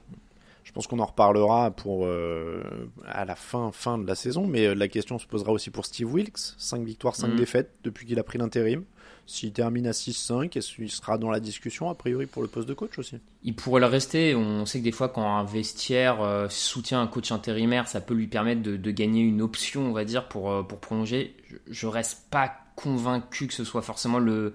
Je 0.63 0.73
pense 0.73 0.87
qu'on 0.87 1.01
en 1.01 1.05
reparlera 1.05 1.71
pour 1.73 2.07
euh, 2.07 2.63
à 3.05 3.27
la 3.27 3.35
fin 3.35 3.73
fin 3.73 3.99
de 3.99 4.07
la 4.07 4.15
saison, 4.15 4.47
mais 4.47 4.69
euh, 4.69 4.75
la 4.75 4.89
question 4.89 5.19
se 5.19 5.27
posera 5.27 5.53
aussi 5.53 5.71
pour 5.71 5.85
Steve 5.85 6.11
Wilkes. 6.11 6.55
5 6.57 6.83
victoires, 6.83 7.15
5 7.15 7.29
mm. 7.29 7.37
défaites 7.37 7.75
depuis 7.85 8.07
qu'il 8.07 8.19
a 8.19 8.23
pris 8.23 8.39
l'intérim. 8.39 8.85
S'il 9.27 9.53
termine 9.53 9.87
à 9.87 9.93
6-5, 9.93 10.57
est-ce 10.57 10.75
qu'il 10.75 10.91
sera 10.91 11.19
dans 11.19 11.31
la 11.31 11.41
discussion 11.41 11.89
a 11.89 11.95
priori 11.95 12.27
pour 12.27 12.43
le 12.43 12.49
poste 12.49 12.69
de 12.69 12.75
coach 12.75 12.99
aussi? 12.99 13.19
Il 13.43 13.55
pourrait 13.55 13.81
le 13.81 13.87
rester. 13.87 14.35
On 14.35 14.67
sait 14.67 14.81
que 14.81 14.85
des 14.85 14.93
fois, 14.93 15.09
quand 15.09 15.37
un 15.37 15.45
vestiaire 15.45 16.21
euh, 16.23 16.49
soutient 16.49 17.01
un 17.01 17.07
coach 17.07 17.33
intérimaire, 17.33 17.89
ça 17.89 18.01
peut 18.01 18.15
lui 18.15 18.27
permettre 18.27 18.63
de, 18.63 18.91
gagner 18.91 19.23
une 19.23 19.43
option, 19.43 19.87
on 19.87 19.93
va 19.93 20.05
dire, 20.05 20.29
pour, 20.29 20.67
pour 20.67 20.79
prolonger. 20.79 21.37
Je, 21.49 21.57
je 21.71 21.87
reste 21.87 22.27
pas 22.31 22.53
convaincu 22.77 23.47
que 23.47 23.55
ce 23.55 23.65
soit 23.65 23.83
forcément 23.83 24.19
le, 24.19 24.55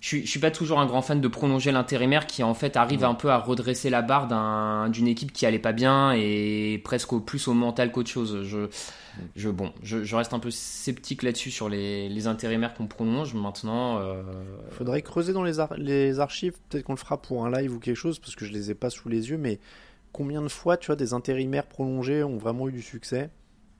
je 0.00 0.06
suis, 0.06 0.26
suis 0.26 0.38
pas 0.38 0.50
toujours 0.50 0.78
un 0.78 0.86
grand 0.86 1.02
fan 1.02 1.20
de 1.20 1.28
prolonger 1.28 1.72
l'intérimaire 1.72 2.26
qui 2.26 2.44
en 2.44 2.54
fait 2.54 2.76
arrive 2.76 3.04
un 3.04 3.14
peu 3.14 3.30
à 3.30 3.38
redresser 3.38 3.90
la 3.90 4.02
barre 4.02 4.88
d'une 4.90 5.08
équipe 5.08 5.32
qui 5.32 5.44
allait 5.44 5.58
pas 5.58 5.72
bien 5.72 6.12
et 6.12 6.80
presque 6.84 7.12
au 7.12 7.20
plus 7.20 7.48
au 7.48 7.54
mental 7.54 7.90
qu'autre 7.90 8.10
chose. 8.10 8.44
Je, 8.44 8.68
je, 9.34 9.48
bon, 9.48 9.72
je, 9.82 10.14
reste 10.14 10.34
un 10.34 10.38
peu 10.38 10.52
sceptique 10.52 11.24
là-dessus 11.24 11.50
sur 11.50 11.68
les, 11.68 12.08
les 12.08 12.26
intérimaires 12.28 12.74
qu'on 12.74 12.86
prolonge 12.86 13.34
maintenant. 13.34 13.98
Euh... 13.98 14.22
Faudrait 14.70 15.02
creuser 15.02 15.32
dans 15.32 15.42
les, 15.42 15.54
les 15.78 16.20
archives, 16.20 16.54
peut-être 16.68 16.84
qu'on 16.84 16.92
le 16.92 16.98
fera 16.98 17.20
pour 17.20 17.44
un 17.44 17.50
live 17.50 17.74
ou 17.74 17.80
quelque 17.80 17.96
chose 17.96 18.20
parce 18.20 18.36
que 18.36 18.44
je 18.44 18.52
les 18.52 18.70
ai 18.70 18.74
pas 18.74 18.90
sous 18.90 19.08
les 19.08 19.30
yeux, 19.30 19.38
mais 19.38 19.58
combien 20.12 20.42
de 20.42 20.48
fois 20.48 20.76
tu 20.76 20.86
vois 20.86 20.96
des 20.96 21.12
intérimaires 21.12 21.66
prolongés 21.66 22.22
ont 22.22 22.36
vraiment 22.36 22.68
eu 22.68 22.72
du 22.72 22.82
succès? 22.82 23.30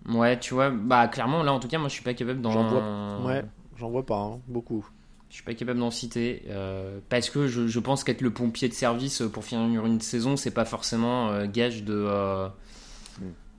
Ouais, 0.08 0.37
tu 0.38 0.54
vois, 0.54 0.70
bah 0.70 1.06
clairement 1.06 1.42
là 1.42 1.52
en 1.52 1.60
tout 1.60 1.68
cas 1.68 1.78
moi 1.78 1.88
je 1.88 1.94
suis 1.94 2.04
pas 2.04 2.14
capable 2.14 2.40
d'en. 2.40 2.50
J'en 2.50 2.68
vois, 2.68 3.26
ouais, 3.26 3.44
j'en 3.76 3.90
vois 3.90 4.06
pas 4.06 4.18
hein, 4.18 4.40
beaucoup. 4.48 4.88
Je 5.30 5.35
suis 5.35 5.42
pas 5.44 5.54
capable 5.54 5.78
d'en 5.78 5.90
citer 5.90 6.42
euh, 6.49 7.00
parce 7.11 7.28
que 7.28 7.49
je, 7.49 7.66
je 7.66 7.78
pense 7.80 8.02
qu'être 8.02 8.23
le 8.23 8.32
pompier 8.32 8.68
de 8.68 8.75
service 8.75 9.23
pour 9.32 9.44
finir 9.44 9.85
une 9.85 10.00
saison, 10.00 10.37
c'est 10.37 10.50
pas 10.50 10.64
forcément 10.64 11.28
euh, 11.28 11.47
gage 11.47 11.85
de, 11.85 11.94
euh, 11.94 12.49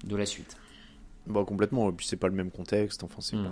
de 0.03 0.15
la 0.15 0.25
suite. 0.25 0.57
Bon, 1.27 1.45
complètement. 1.45 1.89
Et 1.89 1.91
puis 1.91 2.07
c'est 2.07 2.17
pas 2.17 2.27
le 2.27 2.33
même 2.33 2.49
contexte. 2.49 3.03
Enfin, 3.03 3.17
c'est 3.19 3.35
hmm. 3.35 3.51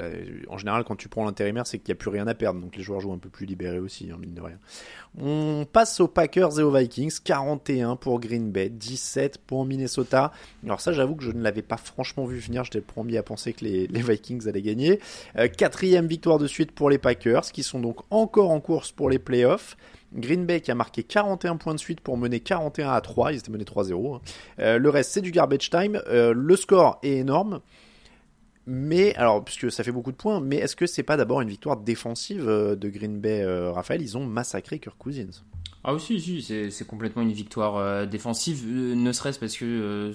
euh, 0.00 0.42
en 0.48 0.56
général, 0.56 0.84
quand 0.84 0.96
tu 0.96 1.08
prends 1.08 1.24
l'intérimaire, 1.24 1.66
c'est 1.66 1.78
qu'il 1.78 1.92
n'y 1.92 1.98
a 1.98 2.00
plus 2.00 2.10
rien 2.10 2.26
à 2.26 2.34
perdre. 2.34 2.60
Donc 2.60 2.76
les 2.76 2.82
joueurs 2.82 3.00
jouent 3.00 3.12
un 3.12 3.18
peu 3.18 3.28
plus 3.28 3.46
libérés 3.46 3.78
aussi, 3.78 4.10
en 4.10 4.16
hein, 4.16 4.18
mine 4.20 4.34
de 4.34 4.40
rien. 4.40 4.58
On 5.18 5.66
passe 5.70 6.00
aux 6.00 6.08
Packers 6.08 6.58
et 6.58 6.62
aux 6.62 6.74
Vikings. 6.74 7.18
41 7.22 7.96
pour 7.96 8.20
Green 8.20 8.50
Bay, 8.50 8.70
17 8.70 9.38
pour 9.38 9.64
Minnesota. 9.66 10.32
Alors 10.64 10.80
ça, 10.80 10.92
j'avoue 10.92 11.14
que 11.14 11.24
je 11.24 11.32
ne 11.32 11.42
l'avais 11.42 11.62
pas 11.62 11.76
franchement 11.76 12.24
vu 12.24 12.38
venir. 12.38 12.64
J'étais 12.64 12.78
le 12.78 12.84
premier 12.84 13.18
à 13.18 13.22
penser 13.22 13.52
que 13.52 13.64
les, 13.64 13.86
Vikings 13.86 14.48
allaient 14.48 14.62
gagner. 14.62 15.00
Euh, 15.36 15.48
quatrième 15.48 16.06
victoire 16.06 16.38
de 16.38 16.46
suite 16.46 16.72
pour 16.72 16.88
les 16.88 16.98
Packers, 16.98 17.42
qui 17.52 17.62
sont 17.62 17.80
donc 17.80 17.98
encore 18.10 18.50
en 18.50 18.60
course 18.60 18.92
pour 18.92 19.10
les 19.10 19.18
playoffs. 19.18 19.76
Green 20.12 20.46
Bay 20.46 20.60
qui 20.60 20.70
a 20.70 20.74
marqué 20.74 21.02
41 21.02 21.56
points 21.56 21.74
de 21.74 21.78
suite 21.78 22.00
pour 22.00 22.16
mener 22.16 22.40
41 22.40 22.90
à 22.90 23.00
3. 23.00 23.32
Ils 23.32 23.38
étaient 23.38 23.52
menés 23.52 23.64
3-0. 23.64 24.16
Hein. 24.16 24.20
Euh, 24.58 24.78
le 24.78 24.90
reste, 24.90 25.12
c'est 25.12 25.20
du 25.20 25.30
garbage 25.30 25.70
time. 25.70 26.00
Euh, 26.08 26.32
le 26.34 26.56
score 26.56 26.98
est 27.02 27.18
énorme. 27.18 27.60
Mais, 28.66 29.14
alors, 29.16 29.44
puisque 29.44 29.70
ça 29.72 29.82
fait 29.82 29.92
beaucoup 29.92 30.12
de 30.12 30.16
points, 30.16 30.40
mais 30.40 30.56
est-ce 30.56 30.76
que 30.76 30.86
c'est 30.86 31.02
pas 31.02 31.16
d'abord 31.16 31.40
une 31.40 31.48
victoire 31.48 31.76
défensive 31.76 32.46
euh, 32.46 32.76
de 32.76 32.88
Green 32.88 33.20
Bay, 33.20 33.44
Raphaël? 33.70 34.02
Ils 34.02 34.16
ont 34.16 34.26
massacré 34.26 34.78
Kirk 34.78 34.96
Cousins. 34.98 35.42
Ah 35.82 35.94
oui, 35.94 36.00
si, 36.00 36.42
c'est 36.42 36.86
complètement 36.86 37.22
une 37.22 37.32
victoire 37.32 38.06
défensive, 38.06 38.66
ne 38.68 39.12
serait-ce 39.12 39.40
parce 39.40 39.56
que, 39.56 40.12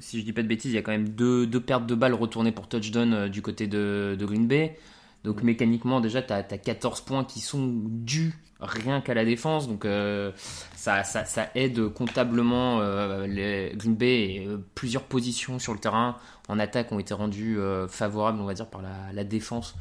si 0.00 0.18
je 0.18 0.24
dis 0.24 0.32
pas 0.32 0.42
de 0.42 0.48
bêtises, 0.48 0.72
il 0.72 0.74
y 0.74 0.78
a 0.78 0.82
quand 0.82 0.90
même 0.90 1.10
deux, 1.10 1.48
pertes 1.60 1.86
de 1.86 1.94
balles 1.94 2.14
retournées 2.14 2.50
pour 2.50 2.66
touchdown 2.66 3.28
du 3.28 3.40
côté 3.40 3.68
de, 3.68 4.16
de 4.18 4.26
Green 4.26 4.48
Bay. 4.48 4.76
Donc 5.24 5.42
mécaniquement 5.42 6.00
déjà 6.00 6.22
tu 6.22 6.32
as, 6.32 6.42
14 6.42 7.00
points 7.00 7.24
qui 7.24 7.40
sont 7.40 7.66
dus 7.66 8.34
rien 8.60 9.00
qu'à 9.00 9.14
la 9.14 9.24
défense. 9.24 9.68
Donc 9.68 9.84
euh, 9.84 10.32
ça, 10.76 11.02
ça, 11.02 11.24
ça, 11.24 11.48
aide 11.54 11.88
comptablement 11.88 12.80
euh, 12.80 13.26
les 13.26 13.72
Green 13.74 13.94
Bay 13.94 14.20
et 14.20 14.46
euh, 14.46 14.58
plusieurs 14.74 15.04
positions 15.04 15.58
sur 15.58 15.72
le 15.72 15.78
terrain 15.78 16.16
en 16.48 16.58
attaque 16.58 16.92
ont 16.92 16.98
été 16.98 17.14
rendues 17.14 17.58
favorables 17.88 18.38
on 18.40 18.44
va 18.44 18.54
dire 18.54 18.68
par 18.68 18.82
la, 18.82 19.12
la, 19.12 19.24
défense 19.24 19.74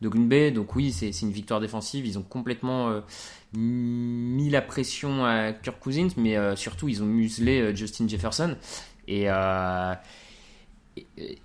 de 0.00 0.08
Green 0.08 0.28
Bay. 0.28 0.50
Donc 0.50 0.74
oui 0.74 0.92
c'est 0.92 1.10
une 1.22 1.32
victoire 1.32 1.60
défensive. 1.60 2.04
Ils 2.04 2.18
ont 2.18 2.22
complètement 2.22 3.00
mis 3.54 4.50
la 4.50 4.62
pression 4.62 5.24
à 5.24 5.52
Kirk 5.52 5.78
Cousins 5.78 6.08
mais 6.16 6.36
surtout 6.56 6.88
ils 6.88 7.04
ont 7.04 7.06
muselé 7.06 7.74
Justin 7.76 8.08
Jefferson. 8.08 8.56
Et, 9.06 9.28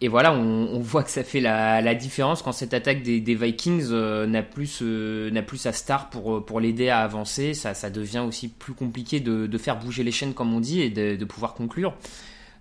et, 0.01 0.07
voilà, 0.07 0.33
on, 0.33 0.79
voit 0.79 1.03
que 1.03 1.09
ça 1.09 1.23
fait 1.23 1.39
la, 1.39 1.95
différence 1.95 2.41
quand 2.41 2.51
cette 2.51 2.73
attaque 2.73 3.03
des, 3.03 3.35
Vikings 3.35 3.87
euh, 3.91 4.25
n'a 4.25 4.43
plus, 4.43 4.81
n'a 4.81 5.41
plus 5.41 5.57
sa 5.57 5.71
star 5.71 6.09
pour, 6.09 6.37
euh, 6.37 6.41
pour 6.41 6.59
l'aider 6.59 6.89
à 6.89 6.99
avancer. 6.99 7.53
Ça, 7.53 7.89
devient 7.89 8.23
aussi 8.27 8.47
plus 8.47 8.73
compliqué 8.73 9.19
de, 9.19 9.57
faire 9.57 9.79
bouger 9.79 10.03
les 10.03 10.11
chaînes, 10.11 10.33
comme 10.33 10.53
on 10.53 10.59
dit, 10.59 10.81
et 10.81 10.89
de, 10.89 11.25
pouvoir 11.25 11.53
conclure. 11.53 11.93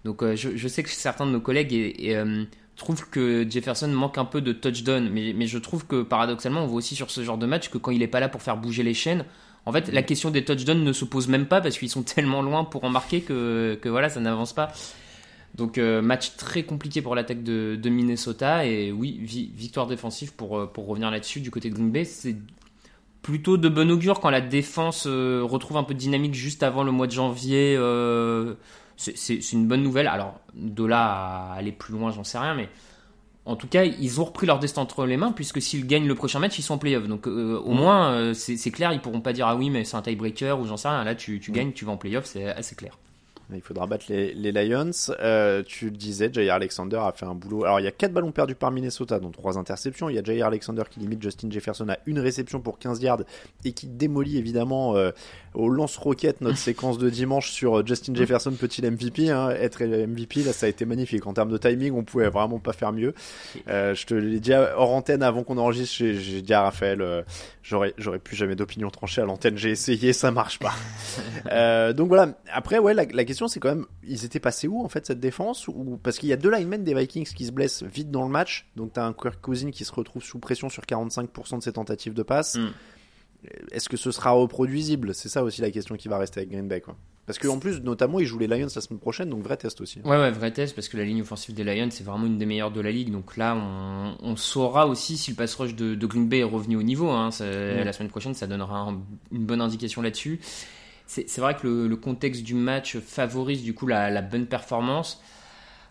Donc 0.04 0.22
euh, 0.22 0.34
je, 0.36 0.68
sais 0.68 0.82
que 0.82 0.90
certains 0.90 1.26
de 1.26 1.30
nos 1.30 1.40
collègues 1.40 2.08
trouvent 2.76 3.08
que 3.10 3.46
Jefferson 3.48 3.88
manque 3.88 4.18
un 4.18 4.24
peu 4.24 4.40
de 4.40 4.52
touchdown, 4.52 5.08
mais, 5.12 5.32
mais 5.36 5.46
je 5.46 5.58
trouve 5.58 5.86
que 5.86 6.02
paradoxalement, 6.02 6.64
on 6.64 6.66
voit 6.66 6.78
aussi 6.78 6.96
sur 6.96 7.10
ce 7.10 7.22
genre 7.22 7.38
de 7.38 7.46
match 7.46 7.68
que 7.68 7.78
quand 7.78 7.90
il 7.90 8.00
n'est 8.00 8.08
pas 8.08 8.20
là 8.20 8.28
pour 8.28 8.42
faire 8.42 8.56
bouger 8.56 8.82
les 8.82 8.94
chaînes, 8.94 9.24
en 9.64 9.72
fait, 9.72 9.92
la 9.92 10.02
question 10.02 10.30
des 10.30 10.44
touchdowns 10.44 10.82
ne 10.82 10.92
se 10.92 11.04
pose 11.04 11.28
même 11.28 11.46
pas 11.46 11.60
parce 11.60 11.78
qu'ils 11.78 11.90
sont 11.90 12.02
tellement 12.02 12.42
loin 12.42 12.64
pour 12.64 12.84
en 12.84 12.90
marquer 12.90 13.20
que, 13.20 13.78
que 13.80 13.88
voilà, 13.88 14.08
ça 14.08 14.20
n'avance 14.20 14.52
pas. 14.52 14.72
Donc 15.54 15.76
euh, 15.76 16.00
match 16.00 16.36
très 16.36 16.62
compliqué 16.62 17.02
pour 17.02 17.14
l'attaque 17.14 17.42
de, 17.42 17.88
Minnesota 17.88 18.64
et 18.64 18.90
oui, 18.90 19.20
victoire 19.20 19.86
défensive 19.86 20.32
pour, 20.34 20.58
euh, 20.58 20.66
pour 20.66 20.86
revenir 20.86 21.10
là-dessus 21.10 21.40
du 21.40 21.50
côté 21.50 21.68
de 21.68 21.74
Green 21.74 21.90
Bay. 21.90 22.04
C'est 22.04 22.36
plutôt 23.20 23.56
de 23.56 23.68
bon 23.68 23.90
augure 23.90 24.20
quand 24.20 24.30
la 24.30 24.40
défense 24.40 25.04
euh, 25.06 25.42
retrouve 25.44 25.76
un 25.76 25.84
peu 25.84 25.94
de 25.94 25.98
dynamique 25.98 26.34
juste 26.34 26.62
avant 26.62 26.84
le 26.84 26.90
mois 26.90 27.06
de 27.06 27.12
janvier. 27.12 27.76
c'est 28.96 29.52
une 29.52 29.66
bonne 29.66 29.82
nouvelle. 29.82 30.06
Alors 30.06 30.40
de 30.54 30.84
là 30.84 31.52
à 31.52 31.54
aller 31.54 31.72
plus 31.72 31.92
loin, 31.92 32.10
j'en 32.10 32.24
sais 32.24 32.38
rien, 32.38 32.54
mais 32.54 32.70
en 33.44 33.56
tout 33.56 33.66
cas, 33.66 33.84
ils 33.84 34.20
ont 34.20 34.24
repris 34.24 34.46
leur 34.46 34.58
destin 34.58 34.80
entre 34.80 35.04
les 35.04 35.18
mains 35.18 35.32
puisque 35.32 35.60
s'ils 35.60 35.86
gagnent 35.86 36.06
le 36.06 36.14
prochain 36.14 36.38
match, 36.38 36.58
ils 36.58 36.62
sont 36.62 36.74
en 36.74 36.78
playoff. 36.78 37.06
Donc 37.08 37.26
au 37.26 37.72
moins, 37.72 38.32
c'est 38.32 38.70
clair, 38.70 38.92
ils 38.94 39.00
pourront 39.00 39.20
pas 39.20 39.34
dire 39.34 39.48
ah 39.48 39.56
oui, 39.56 39.68
mais 39.68 39.84
c'est 39.84 39.96
un 39.96 40.02
tiebreaker 40.02 40.58
ou 40.58 40.66
j'en 40.66 40.78
sais 40.78 40.88
rien. 40.88 41.04
Là, 41.04 41.14
tu, 41.14 41.40
tu 41.40 41.52
gagnes, 41.52 41.72
tu 41.72 41.84
vas 41.84 41.92
en 41.92 41.98
playoff, 41.98 42.24
c'est 42.24 42.46
assez 42.46 42.74
clair. 42.74 42.96
Il 43.52 43.60
faudra 43.60 43.86
battre 43.86 44.06
les, 44.08 44.52
Lions. 44.52 44.90
Euh, 45.20 45.62
tu 45.66 45.86
le 45.86 45.96
disais, 45.96 46.30
Jair 46.32 46.54
Alexander 46.54 46.96
a 46.96 47.12
fait 47.12 47.26
un 47.26 47.34
boulot. 47.34 47.64
Alors, 47.64 47.80
il 47.80 47.84
y 47.84 47.88
a 47.88 47.92
4 47.92 48.12
ballons 48.12 48.32
perdus 48.32 48.54
par 48.54 48.70
Minnesota, 48.70 49.18
dont 49.18 49.30
3 49.30 49.58
interceptions. 49.58 50.08
Il 50.08 50.16
y 50.16 50.18
a 50.18 50.22
Jair 50.22 50.46
Alexander 50.46 50.82
qui 50.90 51.00
limite 51.00 51.22
Justin 51.22 51.50
Jefferson 51.50 51.88
à 51.88 51.98
une 52.06 52.18
réception 52.18 52.60
pour 52.60 52.78
15 52.78 53.02
yards 53.02 53.22
et 53.64 53.72
qui 53.72 53.86
démolit 53.86 54.38
évidemment 54.38 54.96
euh, 54.96 55.10
au 55.54 55.68
lance-roquette 55.68 56.40
notre 56.40 56.58
séquence 56.58 56.98
de 56.98 57.10
dimanche 57.10 57.50
sur 57.50 57.78
euh, 57.78 57.82
Justin 57.86 58.14
Jefferson, 58.14 58.52
petit 58.52 58.82
MVP. 58.82 59.30
Hein. 59.30 59.50
Être 59.50 59.84
MVP, 59.84 60.42
là, 60.42 60.52
ça 60.52 60.66
a 60.66 60.68
été 60.68 60.84
magnifique. 60.84 61.26
En 61.26 61.34
termes 61.34 61.50
de 61.50 61.58
timing, 61.58 61.92
on 61.92 62.04
pouvait 62.04 62.28
vraiment 62.28 62.58
pas 62.58 62.72
faire 62.72 62.92
mieux. 62.92 63.14
je 63.66 64.06
te 64.06 64.14
l'ai 64.14 64.40
dit 64.40 64.52
hors 64.52 64.90
antenne 64.90 65.22
avant 65.22 65.44
qu'on 65.44 65.58
enregistre. 65.58 65.96
J'ai 65.98 66.42
dit 66.42 66.54
à 66.54 66.62
Raphaël, 66.62 67.24
j'aurais, 67.62 67.94
j'aurais 67.98 68.18
plus 68.18 68.36
jamais 68.36 68.56
d'opinion 68.56 68.90
tranchée 68.90 69.20
à 69.20 69.24
l'antenne. 69.24 69.56
J'ai 69.56 69.70
essayé, 69.70 70.12
ça 70.12 70.30
marche 70.30 70.58
pas. 70.58 71.92
donc 71.92 72.08
voilà. 72.08 72.34
Après, 72.52 72.78
ouais, 72.78 72.94
la, 72.94 73.04
la 73.04 73.24
question 73.24 73.48
c'est 73.48 73.60
quand 73.60 73.68
même, 73.68 73.86
ils 74.04 74.24
étaient 74.24 74.40
passés 74.40 74.68
où 74.68 74.82
en 74.84 74.88
fait 74.88 75.06
cette 75.06 75.20
défense? 75.20 75.68
Ou 75.68 75.98
parce 76.02 76.18
qu'il 76.18 76.28
y 76.28 76.32
a 76.32 76.36
deux 76.36 76.50
linemen 76.50 76.84
des 76.84 76.94
Vikings 76.94 77.32
qui 77.34 77.46
se 77.46 77.52
blessent 77.52 77.82
vite 77.82 78.10
dans 78.10 78.22
le 78.22 78.30
match, 78.30 78.66
donc 78.76 78.92
t'as 78.92 79.04
un 79.04 79.12
Kirk 79.12 79.40
Cousin 79.40 79.70
qui 79.70 79.84
se 79.84 79.92
retrouve 79.92 80.22
sous 80.22 80.38
pression 80.38 80.68
sur 80.68 80.84
45% 80.84 81.58
de 81.58 81.62
ses 81.62 81.72
tentatives 81.72 82.14
de 82.14 82.22
passe. 82.22 82.56
Hmm. 82.56 82.70
Est-ce 83.70 83.88
que 83.88 83.96
ce 83.96 84.10
sera 84.10 84.30
reproduisible? 84.30 85.14
C'est 85.14 85.28
ça 85.28 85.42
aussi 85.42 85.60
la 85.60 85.70
question 85.70 85.96
qui 85.96 86.08
va 86.08 86.18
rester 86.18 86.40
avec 86.40 86.50
Green 86.50 86.68
Bay 86.68 86.80
quoi. 86.80 86.96
Parce 87.24 87.38
qu'en 87.38 87.60
plus, 87.60 87.80
notamment, 87.80 88.18
ils 88.18 88.26
jouent 88.26 88.40
les 88.40 88.48
Lions 88.48 88.66
la 88.74 88.80
semaine 88.80 88.98
prochaine, 88.98 89.30
donc 89.30 89.44
vrai 89.44 89.56
test 89.56 89.80
aussi. 89.80 90.00
Ouais, 90.00 90.16
ouais, 90.16 90.32
vrai 90.32 90.50
test, 90.50 90.74
parce 90.74 90.88
que 90.88 90.96
la 90.96 91.04
ligne 91.04 91.22
offensive 91.22 91.54
des 91.54 91.62
Lions, 91.62 91.88
c'est 91.90 92.02
vraiment 92.02 92.26
une 92.26 92.36
des 92.36 92.46
meilleures 92.46 92.72
de 92.72 92.80
la 92.80 92.90
ligue. 92.90 93.12
Donc 93.12 93.36
là, 93.36 93.54
on, 93.54 94.34
saura 94.34 94.88
aussi 94.88 95.16
si 95.16 95.30
le 95.30 95.36
pass 95.36 95.54
rush 95.54 95.76
de, 95.76 95.94
Green 96.04 96.28
Bay 96.28 96.38
est 96.38 96.42
revenu 96.42 96.74
au 96.74 96.82
niveau. 96.82 97.10
Hein. 97.10 97.30
La 97.40 97.92
semaine 97.92 98.08
prochaine, 98.08 98.34
ça 98.34 98.48
donnera 98.48 98.92
une 99.30 99.46
bonne 99.46 99.60
indication 99.60 100.02
là-dessus 100.02 100.40
c'est 101.06 101.40
vrai 101.40 101.56
que 101.56 101.66
le, 101.66 101.96
contexte 101.96 102.42
du 102.42 102.54
match 102.54 102.98
favorise 102.98 103.62
du 103.62 103.74
coup 103.74 103.86
la, 103.86 104.22
bonne 104.22 104.46
performance. 104.46 105.22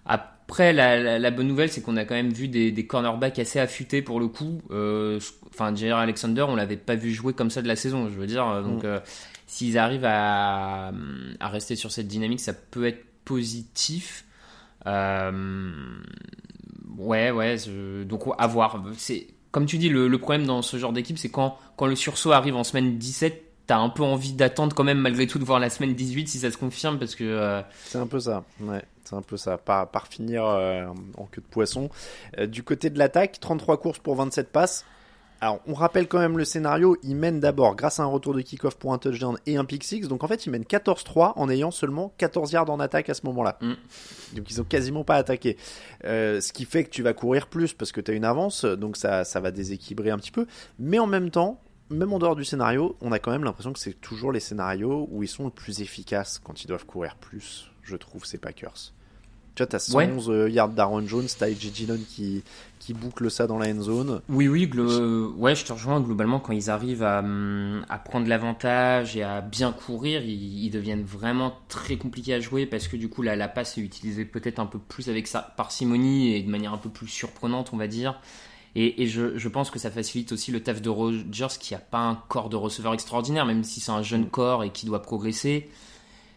Après, 0.05 0.74
la, 0.74 1.31
bonne 1.31 1.48
nouvelle, 1.48 1.70
c'est 1.70 1.81
qu'on 1.81 1.98
a 1.98 2.05
quand 2.05 2.15
même 2.15 2.31
vu 2.31 2.48
des, 2.48 2.86
cornerbacks 2.88 3.39
assez 3.39 3.60
affûtés 3.60 4.01
pour 4.01 4.20
le 4.20 4.27
coup. 4.27 4.62
Euh, 4.72 5.20
enfin, 5.53 5.75
Jair 5.75 5.98
Alexander, 5.98 6.43
on 6.48 6.55
l'avait 6.55 6.77
pas 6.77 6.96
vu 6.96 7.12
jouer 7.12 7.34
comme 7.34 7.50
ça 7.50 7.62
de 7.62 7.67
la 7.67 7.75
saison, 7.75 8.10
je 8.10 8.15
veux 8.15 8.27
dire. 8.27 8.63
Donc, 8.63 8.84
mm. 8.84 8.88
euh, 8.88 9.00
s'ils 9.48 9.77
arrivent 9.77 10.05
à, 10.05 10.91
rester 11.41 11.75
sur 11.75 11.91
cette 11.91 12.08
dynamique, 12.08 12.39
ça 12.39 12.53
peut 12.53 12.86
être 12.86 13.03
positif. 13.25 14.25
Euh, 14.88 15.72
ouais, 16.98 17.31
ouais. 17.31 17.58
donc, 18.05 18.24
à 18.38 18.48
voir. 18.48 18.84
C'est 18.98 19.27
comme 19.51 19.65
tu 19.65 19.77
dis, 19.77 19.89
le, 19.89 20.17
problème 20.17 20.46
dans 20.46 20.62
ce 20.62 20.77
genre 20.77 20.93
d'équipe, 20.93 21.17
c'est 21.17 21.29
quand, 21.29 21.58
quand 21.75 21.86
le 21.86 21.96
sursaut 21.96 22.31
arrive 22.31 22.55
en 22.55 22.63
semaine 22.63 22.98
17 22.98 23.51
t'as 23.67 23.77
un 23.77 23.89
peu 23.89 24.03
envie 24.03 24.34
d'attendre 24.34 24.75
quand 24.75 24.84
même 24.84 24.98
malgré 24.98 25.27
tout 25.27 25.39
de 25.39 25.46
voir 25.46 25.58
la 25.58 25.70
semaine 25.70 25.93
18 25.93 26.27
si 26.27 26.39
ça 26.39 26.51
se 26.51 26.58
confirme 26.58 27.00
parce 27.00 27.15
que. 27.15 27.24
Euh, 27.24 27.62
c'est 27.86 28.00
un 28.00 28.08
peu 28.08 28.20
ça, 28.20 28.43
ouais. 28.60 28.81
C'est 29.05 29.15
un 29.15 29.22
peu 29.22 29.38
ça, 29.38 29.58
par, 29.58 29.89
par 29.89 30.08
finir 30.08 30.46
euh, 30.46 30.88
en 31.17 31.25
queue 31.25 31.41
de 31.41 31.48
poisson. 31.48 31.89
Euh, 32.38 32.48
du 32.48 32.63
côté 32.63 32.89
de 32.89 32.98
l'attaque, 32.98 33.39
33 33.39 33.77
courses 33.77 34.00
pour 34.00 34.15
27 34.15 34.51
passes. 34.51 34.86
Alors, 35.41 35.60
on 35.65 35.74
rappelle 35.74 36.07
quand 36.07 36.19
même 36.19 36.38
le 36.38 36.45
scénario. 36.45 36.95
Il 37.01 37.15
mène 37.15 37.39
d'abord 37.39 37.75
grâce 37.75 38.00
à 38.00 38.03
un 38.03 38.07
retour 38.07 38.36
de 38.36 38.41
kick-off 38.41 38.75
pour 38.75 38.93
un 38.93 39.00
touchdown 39.00 39.38
et 39.48 39.57
un 39.57 39.65
pick 39.65 39.83
six. 39.83 40.07
Donc, 40.07 40.24
en 40.24 40.27
fait, 40.27 40.45
il 40.45 40.51
mène 40.51 40.63
14-3 40.63 41.33
en 41.36 41.50
ayant 41.50 41.71
seulement 41.71 42.13
14 42.17 42.51
yards 42.51 42.69
en 42.69 42.79
attaque 42.79 43.10
à 43.10 43.15
ce 43.15 43.25
moment-là. 43.25 43.57
Mm. 43.60 43.74
Donc, 44.36 44.51
ils 44.51 44.62
ont 44.62 44.63
quasiment 44.63 45.03
pas 45.03 45.15
attaqué. 45.15 45.57
ce 46.03 46.53
qui 46.53 46.65
fait 46.65 46.83
que 46.83 46.91
tu 46.91 47.01
vas 47.01 47.13
courir 47.13 47.48
plus 47.48 47.74
parce 47.74 47.91
que 47.91 48.01
tu 48.01 48.12
as 48.12 48.13
une 48.13 48.25
avance. 48.25 48.65
Donc, 48.65 48.98
ça, 48.98 49.24
ça 49.24 49.39
va 49.39 49.50
déséquilibrer 49.50 50.12
un 50.12 50.19
petit 50.19 50.31
peu. 50.31 50.45
Mais 50.77 51.00
en 51.00 51.07
même 51.07 51.31
temps, 51.31 51.60
même 51.91 52.13
en 52.13 52.19
dehors 52.19 52.36
du 52.36 52.45
scénario, 52.45 52.95
on 53.01 53.12
a 53.12 53.19
quand 53.19 53.31
même 53.31 53.43
l'impression 53.43 53.74
que 53.74 53.79
c'est 53.79 54.00
toujours 54.00 54.31
les 54.31 54.39
scénarios 54.39 55.07
où 55.12 55.24
ils 55.24 55.27
sont 55.27 55.45
le 55.45 55.51
plus 55.51 55.81
efficaces 55.81 56.39
quand 56.39 56.63
ils 56.63 56.67
doivent 56.67 56.86
courir 56.86 57.15
plus, 57.15 57.69
je 57.83 57.95
trouve, 57.95 58.25
ces 58.25 58.38
Packers. 58.38 58.93
Tu 59.55 59.63
vois, 59.63 59.67
t'as 59.67 59.79
111 59.79 60.29
euh, 60.29 60.50
yards 60.50 60.70
d'Aaron 60.70 61.05
Jones, 61.05 61.27
t'as 61.38 61.48
AJ 61.48 61.72
Dillon 61.72 62.00
qui, 62.08 62.43
qui 62.79 62.93
boucle 62.93 63.29
ça 63.29 63.48
dans 63.48 63.58
la 63.58 63.70
end 63.70 63.81
zone. 63.81 64.22
Oui, 64.29 64.48
oui, 64.48 64.70
ouais, 65.38 65.55
je 65.55 65.65
te 65.65 65.74
rejoins. 65.74 66.00
Globalement, 66.00 66.39
quand 66.39 66.53
ils 66.53 66.70
arrivent 66.70 67.03
à, 67.03 67.20
hum, 67.20 67.86
à 67.89 67.98
prendre 68.00 68.27
l'avantage 68.27 69.17
et 69.17 69.24
à 69.24 69.41
bien 69.41 69.72
courir, 69.72 70.24
ils, 70.24 70.70
deviennent 70.70 71.03
vraiment 71.03 71.58
très 71.67 71.98
compliqués 71.98 72.34
à 72.34 72.39
jouer 72.39 72.65
parce 72.65 72.88
que 72.88 72.96
du 72.96 73.10
coup, 73.10 73.22
la, 73.22 73.36
la 73.36 73.50
passe 73.50 73.77
est 73.77 73.81
utilisée 73.81 74.24
peut-être 74.24 74.60
un 74.60 74.65
peu 74.65 74.79
plus 74.79 75.10
avec 75.10 75.27
sa 75.27 75.41
parcimonie 75.41 76.34
et 76.34 76.43
de 76.43 76.50
manière 76.50 76.74
un 76.74 76.77
peu 76.77 76.89
plus 76.89 77.08
surprenante, 77.08 77.72
on 77.74 77.77
va 77.77 77.88
dire. 77.88 78.20
Et, 78.75 79.08
je, 79.08 79.48
pense 79.50 79.70
que 79.70 79.79
ça 79.79 79.91
facilite 79.91 80.31
aussi 80.31 80.51
le 80.51 80.63
taf 80.63 80.81
de 80.81 80.89
Rogers 80.89 81.58
qui 81.60 81.74
n'a 81.74 81.79
pas 81.79 82.00
un 82.00 82.15
corps 82.15 82.48
de 82.48 82.55
receveur 82.55 82.93
extraordinaire, 82.93 83.46
même 83.46 83.65
si 83.65 83.81
c'est 83.81 83.91
un 83.91 84.01
jeune 84.01 84.29
corps 84.29 84.63
et 84.63 84.70
qui 84.70 84.86
doit 84.86 85.01
progresser. 85.01 85.70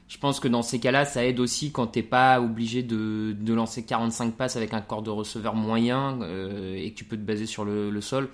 Je 0.06 0.18
pense 0.18 0.38
que 0.38 0.48
dans 0.48 0.62
ces 0.62 0.80
cas-là, 0.80 1.06
ça 1.06 1.24
aide 1.24 1.40
aussi 1.40 1.72
quand 1.72 1.86
t'es 1.86 2.02
pas 2.02 2.40
obligé 2.40 2.82
de, 2.82 3.34
lancer 3.52 3.84
45 3.84 4.34
passes 4.34 4.56
avec 4.56 4.74
un 4.74 4.80
corps 4.80 5.02
de 5.02 5.10
receveur 5.10 5.54
moyen 5.54 6.20
euh, 6.22 6.76
et 6.76 6.90
que 6.90 6.96
tu 6.96 7.04
peux 7.04 7.16
te 7.16 7.22
baser 7.22 7.46
sur 7.46 7.64
le, 7.64 8.00
sol. 8.00 8.28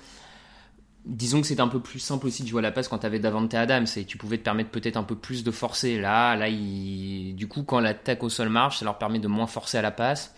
Disons 1.07 1.41
que 1.41 1.47
c'est 1.47 1.61
un 1.61 1.69
peu 1.69 1.81
plus 1.81 2.01
simple 2.01 2.27
aussi 2.27 2.43
de 2.43 2.49
jouer 2.49 2.59
à 2.59 2.63
la 2.63 2.73
passe 2.73 2.89
quand 2.89 2.99
tu 2.99 3.07
avais 3.07 3.21
Davante 3.21 3.55
Adams 3.55 3.87
et 3.97 4.05
tu 4.05 4.19
pouvais 4.19 4.37
te 4.37 4.43
permettre 4.43 4.71
peut-être 4.71 4.97
un 4.97 5.05
peu 5.05 5.15
plus 5.15 5.45
de 5.45 5.51
forcer. 5.51 5.99
Là, 6.01 6.35
là, 6.35 6.51
du 6.51 7.47
coup, 7.49 7.63
quand 7.63 7.79
l'attaque 7.81 8.23
au 8.25 8.29
sol 8.29 8.49
marche, 8.49 8.79
ça 8.79 8.85
leur 8.85 8.99
permet 8.99 9.21
de 9.21 9.29
moins 9.29 9.47
forcer 9.47 9.79
à 9.79 9.83
la 9.83 9.93
passe 9.93 10.35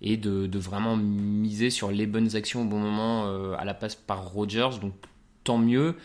et 0.00 0.16
de, 0.16 0.58
vraiment 0.58 0.96
miser 0.96 1.70
sur 1.70 1.90
les 1.90 2.06
bonnes 2.06 2.36
actions 2.36 2.62
au 2.62 2.66
bon 2.66 2.78
moment 2.78 3.26
euh, 3.26 3.54
à 3.58 3.64
la 3.64 3.74
passe 3.74 3.96
par 3.96 4.28
Rogers. 4.28 4.78
Donc 4.80 4.94
tant 5.42 5.58
mieux. 5.58 5.96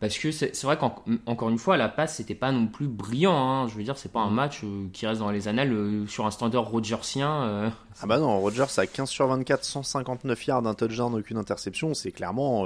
Parce 0.00 0.16
que 0.18 0.30
c'est 0.30 0.62
vrai 0.62 0.78
qu'encore 0.78 1.48
une 1.50 1.58
fois, 1.58 1.74
à 1.74 1.76
la 1.76 1.88
passe, 1.88 2.16
c'était 2.16 2.36
pas 2.36 2.52
non 2.52 2.68
plus 2.68 2.86
brillant. 2.86 3.36
Hein. 3.36 3.68
Je 3.68 3.74
veux 3.74 3.82
dire, 3.82 3.98
c'est 3.98 4.12
pas 4.12 4.20
un 4.20 4.30
match 4.30 4.62
euh, 4.62 4.86
qui 4.92 5.06
reste 5.06 5.20
dans 5.20 5.30
les 5.30 5.48
annales 5.48 5.72
euh, 5.72 6.06
sur 6.06 6.24
un 6.24 6.30
standard 6.30 6.64
rogersien. 6.64 7.72
Ah 8.00 8.06
bah 8.06 8.18
non, 8.18 8.38
Rogers 8.40 8.78
a 8.78 8.86
15 8.86 9.08
sur 9.08 9.26
24, 9.26 9.64
159 9.64 10.46
yards, 10.46 10.66
un 10.66 10.74
touchdown, 10.74 11.14
aucune 11.14 11.36
interception. 11.36 11.94
C'est 11.94 12.12
clairement 12.12 12.64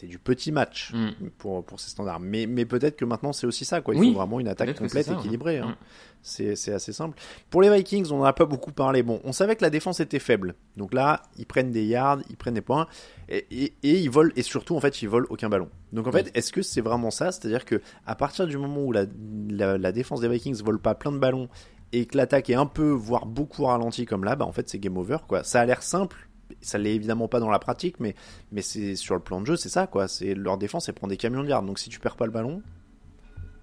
c'est 0.00 0.06
du 0.06 0.18
petit 0.18 0.50
match 0.50 0.92
mm. 0.94 1.28
pour, 1.36 1.62
pour 1.62 1.78
ces 1.78 1.90
standards. 1.90 2.20
Mais, 2.20 2.46
mais 2.46 2.64
peut-être 2.64 2.96
que 2.96 3.04
maintenant 3.04 3.32
c'est 3.32 3.46
aussi 3.46 3.66
ça, 3.66 3.82
quoi. 3.82 3.94
Il 3.94 4.02
faut 4.02 4.18
vraiment 4.18 4.40
une 4.40 4.48
attaque 4.48 4.76
complète, 4.76 5.08
équilibrée. 5.08 5.58
Hein. 5.58 5.76
Mm. 6.22 6.54
C'est 6.54 6.72
assez 6.72 6.92
simple. 6.92 7.18
Pour 7.50 7.60
les 7.62 7.70
Vikings, 7.70 8.10
on 8.10 8.18
n'en 8.18 8.24
a 8.24 8.32
pas 8.32 8.46
beaucoup 8.46 8.72
parlé. 8.72 9.02
Bon, 9.02 9.20
on 9.24 9.32
savait 9.32 9.56
que 9.56 9.62
la 9.62 9.70
défense 9.70 10.00
était 10.00 10.18
faible. 10.18 10.54
Donc 10.76 10.94
là, 10.94 11.22
ils 11.38 11.46
prennent 11.46 11.70
des 11.70 11.84
yards, 11.84 12.20
ils 12.30 12.36
prennent 12.36 12.54
des 12.54 12.60
points. 12.60 12.86
Et, 13.28 13.46
et, 13.50 13.72
ils 13.82 14.10
volent, 14.10 14.32
et 14.36 14.42
surtout, 14.42 14.74
en 14.76 14.80
fait, 14.80 15.02
ils 15.02 15.08
volent 15.08 15.26
aucun 15.30 15.48
ballon. 15.48 15.68
Donc 15.92 16.06
en 16.06 16.12
fait, 16.12 16.30
est-ce 16.34 16.52
que 16.52 16.62
c'est 16.62 16.80
vraiment 16.80 17.10
ça? 17.10 17.32
C'est-à-dire 17.32 17.64
que 17.64 17.80
à 18.06 18.14
partir 18.14 18.46
du 18.46 18.56
moment 18.56 18.82
où 18.82 18.92
la, 18.92 19.04
la, 19.48 19.92
défense 19.92 20.20
des 20.20 20.28
Vikings 20.28 20.62
vole 20.62 20.78
pas 20.78 20.94
plein 20.94 21.12
de 21.12 21.18
ballons 21.18 21.48
et 21.92 22.06
que 22.06 22.16
l'attaque 22.16 22.50
est 22.50 22.54
un 22.54 22.66
peu, 22.66 22.90
voire 22.90 23.26
beaucoup 23.26 23.64
ralentie 23.64 24.06
comme 24.06 24.24
là, 24.24 24.36
bah 24.36 24.44
en 24.44 24.52
fait 24.52 24.68
c'est 24.68 24.78
game 24.78 24.96
over 24.96 25.18
quoi. 25.26 25.42
Ça 25.42 25.60
a 25.60 25.64
l'air 25.66 25.82
simple, 25.82 26.28
ça 26.60 26.78
l'est 26.78 26.94
évidemment 26.94 27.28
pas 27.28 27.40
dans 27.40 27.50
la 27.50 27.58
pratique, 27.58 28.00
mais, 28.00 28.14
mais 28.52 28.62
c'est 28.62 28.96
sur 28.96 29.14
le 29.14 29.20
plan 29.20 29.40
de 29.40 29.46
jeu, 29.46 29.56
c'est 29.56 29.68
ça 29.68 29.86
quoi. 29.86 30.08
C'est 30.08 30.34
leur 30.34 30.58
défense, 30.58 30.86
c'est 30.86 30.92
prendre 30.92 31.10
des 31.10 31.16
camions 31.16 31.42
de 31.42 31.48
yards. 31.48 31.62
Donc 31.62 31.78
si 31.78 31.90
tu 31.90 32.00
perds 32.00 32.16
pas 32.16 32.26
le 32.26 32.32
ballon. 32.32 32.62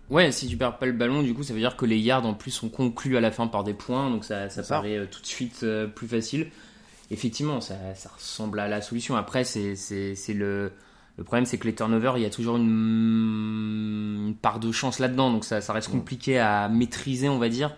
Ouais, 0.09 0.31
si 0.31 0.47
tu 0.47 0.55
perds 0.55 0.77
pas 0.77 0.85
le 0.85 0.93
ballon, 0.93 1.21
du 1.21 1.33
coup, 1.33 1.43
ça 1.43 1.53
veut 1.53 1.59
dire 1.59 1.75
que 1.75 1.85
les 1.85 1.97
yards 1.97 2.25
en 2.25 2.33
plus 2.33 2.51
sont 2.51 2.69
conclus 2.69 3.17
à 3.17 3.21
la 3.21 3.31
fin 3.31 3.47
par 3.47 3.63
des 3.65 3.73
points, 3.73 4.09
donc 4.09 4.23
ça, 4.23 4.49
ça 4.49 4.63
paraît 4.63 4.97
euh, 4.97 5.05
tout 5.05 5.21
de 5.21 5.25
suite 5.25 5.61
euh, 5.63 5.85
plus 5.85 6.07
facile. 6.07 6.47
Effectivement, 7.11 7.59
ça, 7.59 7.75
ça, 7.93 8.09
ressemble 8.15 8.59
à 8.59 8.67
la 8.69 8.81
solution. 8.81 9.17
Après, 9.17 9.43
c'est 9.43 9.75
le, 10.29 10.71
le 11.17 11.23
problème, 11.23 11.45
c'est 11.45 11.57
que 11.57 11.67
les 11.67 11.75
turnovers, 11.75 12.17
il 12.17 12.23
y 12.23 12.25
a 12.25 12.29
toujours 12.29 12.55
une, 12.55 14.27
une 14.27 14.35
part 14.35 14.59
de 14.59 14.71
chance 14.71 14.99
là-dedans, 14.99 15.31
donc 15.31 15.43
ça, 15.43 15.59
ça 15.59 15.73
reste 15.73 15.89
compliqué 15.89 16.39
à 16.39 16.69
maîtriser, 16.69 17.27
on 17.27 17.37
va 17.37 17.49
dire. 17.49 17.75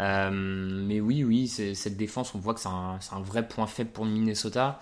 Euh, 0.00 0.30
mais 0.30 1.00
oui, 1.00 1.24
oui, 1.24 1.48
cette 1.48 1.96
défense, 1.96 2.34
on 2.34 2.38
voit 2.38 2.54
que 2.54 2.60
c'est 2.60 2.68
un, 2.68 2.98
un, 3.12 3.20
vrai 3.20 3.46
point 3.46 3.66
faible 3.66 3.90
pour 3.90 4.04
Minnesota. 4.04 4.80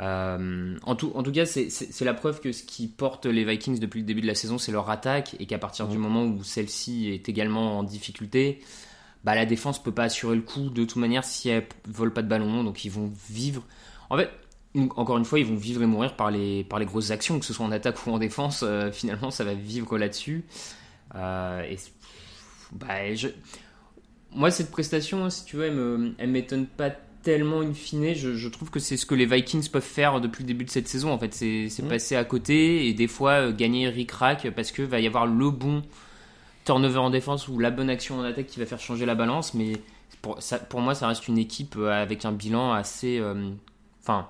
Euh, 0.00 0.78
en, 0.82 0.94
tout, 0.94 1.12
en 1.14 1.22
tout 1.22 1.32
cas, 1.32 1.46
c'est 1.46 2.04
la 2.04 2.14
preuve 2.14 2.40
que 2.40 2.52
ce 2.52 2.62
qui 2.62 2.86
porte 2.86 3.26
les 3.26 3.44
Vikings 3.44 3.78
depuis 3.78 4.00
le 4.00 4.06
début 4.06 4.20
de 4.20 4.26
la 4.26 4.34
saison, 4.34 4.58
c'est 4.58 4.72
leur 4.72 4.88
attaque, 4.90 5.36
et 5.40 5.46
qu'à 5.46 5.58
partir 5.58 5.88
du 5.88 5.98
moment 5.98 6.24
où 6.24 6.42
celle-ci 6.42 7.10
est 7.10 7.28
également 7.28 7.78
en 7.78 7.82
difficulté, 7.82 8.60
bah, 9.24 9.34
la 9.34 9.46
défense 9.46 9.82
peut 9.82 9.92
pas 9.92 10.04
assurer 10.04 10.36
le 10.36 10.42
coup 10.42 10.70
de 10.70 10.84
toute 10.84 10.96
manière 10.96 11.24
si 11.24 11.48
elle 11.48 11.66
vole 11.88 12.12
pas 12.12 12.22
de 12.22 12.28
ballon, 12.28 12.64
donc 12.64 12.84
ils 12.84 12.90
vont 12.90 13.12
vivre. 13.28 13.62
En 14.08 14.16
fait, 14.16 14.30
encore 14.96 15.18
une 15.18 15.24
fois, 15.24 15.38
ils 15.38 15.46
vont 15.46 15.56
vivre 15.56 15.82
et 15.82 15.86
mourir 15.86 16.16
par 16.16 16.30
les, 16.30 16.64
par 16.64 16.78
les 16.78 16.86
grosses 16.86 17.10
actions, 17.10 17.38
que 17.38 17.44
ce 17.46 17.52
soit 17.52 17.64
en 17.66 17.72
attaque 17.72 18.06
ou 18.06 18.10
en 18.10 18.18
défense. 18.18 18.62
Euh, 18.62 18.92
finalement, 18.92 19.30
ça 19.30 19.44
va 19.44 19.54
vivre 19.54 19.98
là-dessus. 19.98 20.44
et 21.14 21.76
bah, 22.72 23.14
je, 23.14 23.28
moi, 24.36 24.50
cette 24.50 24.70
prestation, 24.70 25.28
si 25.30 25.44
tu 25.44 25.56
veux, 25.56 26.14
elle 26.18 26.30
m'étonne 26.30 26.66
pas 26.66 26.90
tellement 27.26 27.60
in 27.60 27.74
fine. 27.74 28.14
Je, 28.14 28.48
trouve 28.48 28.70
que 28.70 28.78
c'est 28.78 28.96
ce 28.96 29.04
que 29.04 29.16
les 29.16 29.26
Vikings 29.26 29.68
peuvent 29.68 29.82
faire 29.82 30.20
depuis 30.20 30.44
le 30.44 30.46
début 30.46 30.64
de 30.64 30.70
cette 30.70 30.86
saison. 30.86 31.10
En 31.10 31.18
fait, 31.18 31.34
c'est 31.34 31.66
mmh. 31.82 31.88
passer 31.88 32.14
à 32.14 32.24
côté 32.24 32.86
et 32.86 32.94
des 32.94 33.08
fois 33.08 33.32
euh, 33.32 33.52
gagner 33.52 33.88
ric-rac 33.88 34.48
parce 34.54 34.70
que 34.70 34.82
va 34.82 35.00
y 35.00 35.08
avoir 35.08 35.26
le 35.26 35.50
bon 35.50 35.82
turnover 36.64 36.98
en 36.98 37.10
défense 37.10 37.48
ou 37.48 37.58
la 37.58 37.72
bonne 37.72 37.90
action 37.90 38.20
en 38.20 38.22
attaque 38.22 38.46
qui 38.46 38.60
va 38.60 38.66
faire 38.66 38.78
changer 38.78 39.06
la 39.06 39.16
balance. 39.16 39.54
Mais 39.54 39.72
pour, 40.22 40.40
ça, 40.40 40.58
pour 40.60 40.80
moi, 40.80 40.94
ça 40.94 41.08
reste 41.08 41.26
une 41.26 41.38
équipe 41.38 41.74
euh, 41.76 41.90
avec 41.90 42.24
un 42.24 42.32
bilan 42.32 42.72
assez. 42.72 43.18
Euh, 43.18 43.50
enfin, 44.02 44.28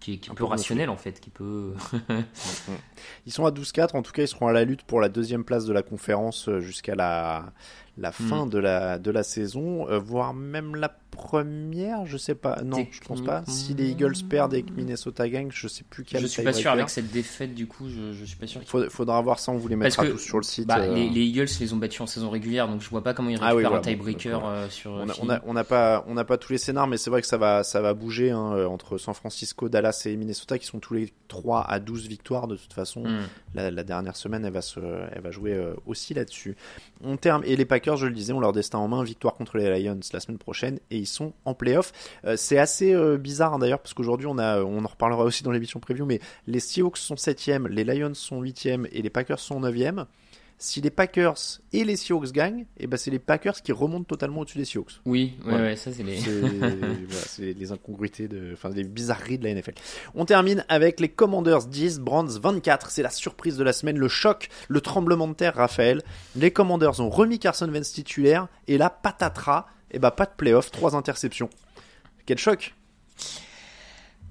qui, 0.00 0.14
est 0.14 0.30
un 0.30 0.34
peu 0.34 0.44
rationnel 0.44 0.90
en 0.90 0.96
fait, 0.96 1.20
qui 1.20 1.30
peut. 1.30 1.74
ils 3.26 3.32
sont 3.32 3.46
à 3.46 3.50
12-4, 3.50 3.96
en 3.96 4.02
tout 4.02 4.12
cas 4.12 4.22
ils 4.22 4.28
seront 4.28 4.48
à 4.48 4.52
la 4.52 4.64
lutte 4.64 4.82
pour 4.82 5.00
la 5.00 5.08
deuxième 5.08 5.44
place 5.44 5.64
de 5.64 5.72
la 5.72 5.82
conférence 5.82 6.50
jusqu'à 6.58 6.94
la, 6.94 7.52
la 7.98 8.12
fin 8.12 8.46
mm. 8.46 8.50
de, 8.50 8.58
la, 8.58 8.98
de 8.98 9.10
la 9.10 9.22
saison, 9.22 9.88
euh, 9.88 9.98
voire 9.98 10.34
même 10.34 10.76
la 10.76 10.88
première, 11.16 12.04
je 12.04 12.18
sais 12.18 12.34
pas. 12.34 12.60
Non, 12.62 12.86
je 12.90 13.00
pense 13.00 13.22
pas. 13.22 13.42
Si 13.46 13.72
les 13.72 13.90
Eagles 13.90 14.14
perdent 14.28 14.52
et 14.52 14.62
que 14.62 14.70
Minnesota 14.72 15.26
gagne, 15.28 15.48
je 15.50 15.66
sais 15.66 15.84
plus 15.88 16.04
quel. 16.04 16.20
Je 16.20 16.26
suis 16.26 16.42
pas 16.42 16.52
sûr 16.52 16.70
avec 16.70 16.90
cette 16.90 17.10
défaite 17.10 17.54
du 17.54 17.66
coup, 17.66 17.88
je, 17.88 18.12
je 18.12 18.24
suis 18.24 18.36
pas 18.36 18.46
sûr. 18.46 18.60
Il 18.62 18.90
faudra 18.90 19.20
voir 19.22 19.38
ça, 19.38 19.50
on 19.50 19.56
vous 19.56 19.68
les 19.68 19.76
mettra 19.76 20.06
tous 20.06 20.18
sur 20.18 20.36
le 20.36 20.42
site. 20.42 20.66
Bah, 20.66 20.80
euh. 20.80 20.94
les, 20.94 21.22
Eagles 21.22 21.48
les 21.58 21.72
ont 21.72 21.78
battus 21.78 22.02
en 22.02 22.06
saison 22.06 22.28
régulière, 22.28 22.68
donc 22.68 22.82
je 22.82 22.90
vois 22.90 23.02
pas 23.02 23.14
comment 23.14 23.30
ils 23.30 23.38
ah 23.40 23.50
récupèrent 23.52 23.74
un 23.74 23.80
tiebreaker 23.80 24.46
euh, 24.46 24.68
sur. 24.68 25.04
On 25.46 25.54
n'a 25.54 25.64
pas, 25.64 26.04
on 26.06 26.14
pas 26.24 26.36
tous 26.36 26.52
les 26.52 26.58
scénars, 26.58 26.86
mais 26.86 26.98
c'est 26.98 27.10
vrai 27.10 27.22
que 27.22 27.26
ça 27.26 27.38
va, 27.38 27.64
ça 27.64 27.80
va 27.80 27.94
bouger 27.94 28.30
hein, 28.30 28.66
entre 28.66 28.98
San 28.98 29.14
Francisco, 29.14 29.68
Dallas 29.68 30.02
et 30.04 30.16
Minnesota 30.16 30.58
qui 30.58 30.66
sont 30.66 30.80
tous 30.80 30.94
les 30.94 31.12
3 31.28 31.62
à 31.62 31.78
12 31.78 32.08
victoires 32.08 32.46
de 32.46 32.56
toute 32.56 32.72
façon. 32.72 33.04
Mm. 33.04 33.20
La, 33.54 33.84
dernière 33.84 34.16
semaine, 34.16 34.44
elle 34.44 34.52
va, 34.52 34.60
se, 34.60 34.80
elle 35.12 35.22
va 35.22 35.30
jouer 35.30 35.58
aussi 35.86 36.12
là-dessus. 36.12 36.56
On 37.02 37.16
terme 37.16 37.42
et 37.44 37.56
les 37.56 37.64
Packers, 37.64 37.85
je 37.94 38.06
le 38.06 38.12
disais, 38.12 38.32
ont 38.32 38.40
leur 38.40 38.52
destin 38.52 38.78
en 38.78 38.88
main, 38.88 39.04
victoire 39.04 39.34
contre 39.34 39.58
les 39.58 39.80
Lions 39.80 40.00
la 40.12 40.20
semaine 40.20 40.38
prochaine 40.38 40.80
et 40.90 40.98
ils 40.98 41.06
sont 41.06 41.32
en 41.44 41.54
playoff. 41.54 41.92
Euh, 42.24 42.34
c'est 42.36 42.58
assez 42.58 42.92
euh, 42.92 43.16
bizarre 43.16 43.54
hein, 43.54 43.58
d'ailleurs 43.60 43.78
parce 43.78 43.94
qu'aujourd'hui 43.94 44.26
on 44.26 44.38
en 44.38 44.88
reparlera 44.88 45.22
aussi 45.22 45.44
dans 45.44 45.52
l'émission 45.52 45.78
preview, 45.78 46.06
mais 46.06 46.20
les 46.48 46.60
Seahawks 46.60 46.98
sont 46.98 47.16
7 47.16 47.46
les 47.68 47.84
Lions 47.84 48.14
sont 48.14 48.40
8 48.40 48.66
et 48.66 49.02
les 49.02 49.10
Packers 49.10 49.38
sont 49.38 49.60
9 49.60 49.76
si 50.58 50.80
les 50.80 50.90
Packers 50.90 51.60
et 51.72 51.84
les 51.84 51.96
Seahawks 51.96 52.32
gagnent, 52.32 52.60
et 52.60 52.84
eh 52.84 52.86
ben 52.86 52.96
c'est 52.96 53.10
les 53.10 53.18
Packers 53.18 53.60
qui 53.62 53.72
remontent 53.72 54.04
totalement 54.04 54.40
au-dessus 54.40 54.58
des 54.58 54.64
Seahawks. 54.64 55.00
Oui, 55.04 55.36
ouais, 55.44 55.76
ça 55.76 55.92
c'est 55.92 56.02
les... 56.02 56.18
c'est 57.10 57.52
les 57.52 57.72
incongruités, 57.72 58.26
de, 58.28 58.52
enfin 58.54 58.70
les 58.70 58.84
bizarreries 58.84 59.38
de 59.38 59.44
la 59.44 59.54
NFL. 59.54 59.74
On 60.14 60.24
termine 60.24 60.64
avec 60.68 61.00
les 61.00 61.08
Commanders 61.08 61.66
10, 61.66 62.00
Brands 62.00 62.24
24. 62.24 62.90
C'est 62.90 63.02
la 63.02 63.10
surprise 63.10 63.56
de 63.56 63.64
la 63.64 63.72
semaine, 63.72 63.98
le 63.98 64.08
choc, 64.08 64.48
le 64.68 64.80
tremblement 64.80 65.28
de 65.28 65.34
terre, 65.34 65.54
Raphaël. 65.56 66.02
Les 66.36 66.50
Commanders 66.50 67.00
ont 67.00 67.10
remis 67.10 67.38
Carson 67.38 67.68
Wentz 67.68 67.92
titulaire, 67.92 68.48
et 68.66 68.78
là, 68.78 68.88
patatras, 68.90 69.66
et 69.90 69.96
eh 69.96 69.98
ben 69.98 70.10
pas 70.10 70.26
de 70.26 70.32
playoff, 70.36 70.70
trois 70.70 70.96
interceptions. 70.96 71.50
Quel 72.24 72.38
choc 72.38 72.74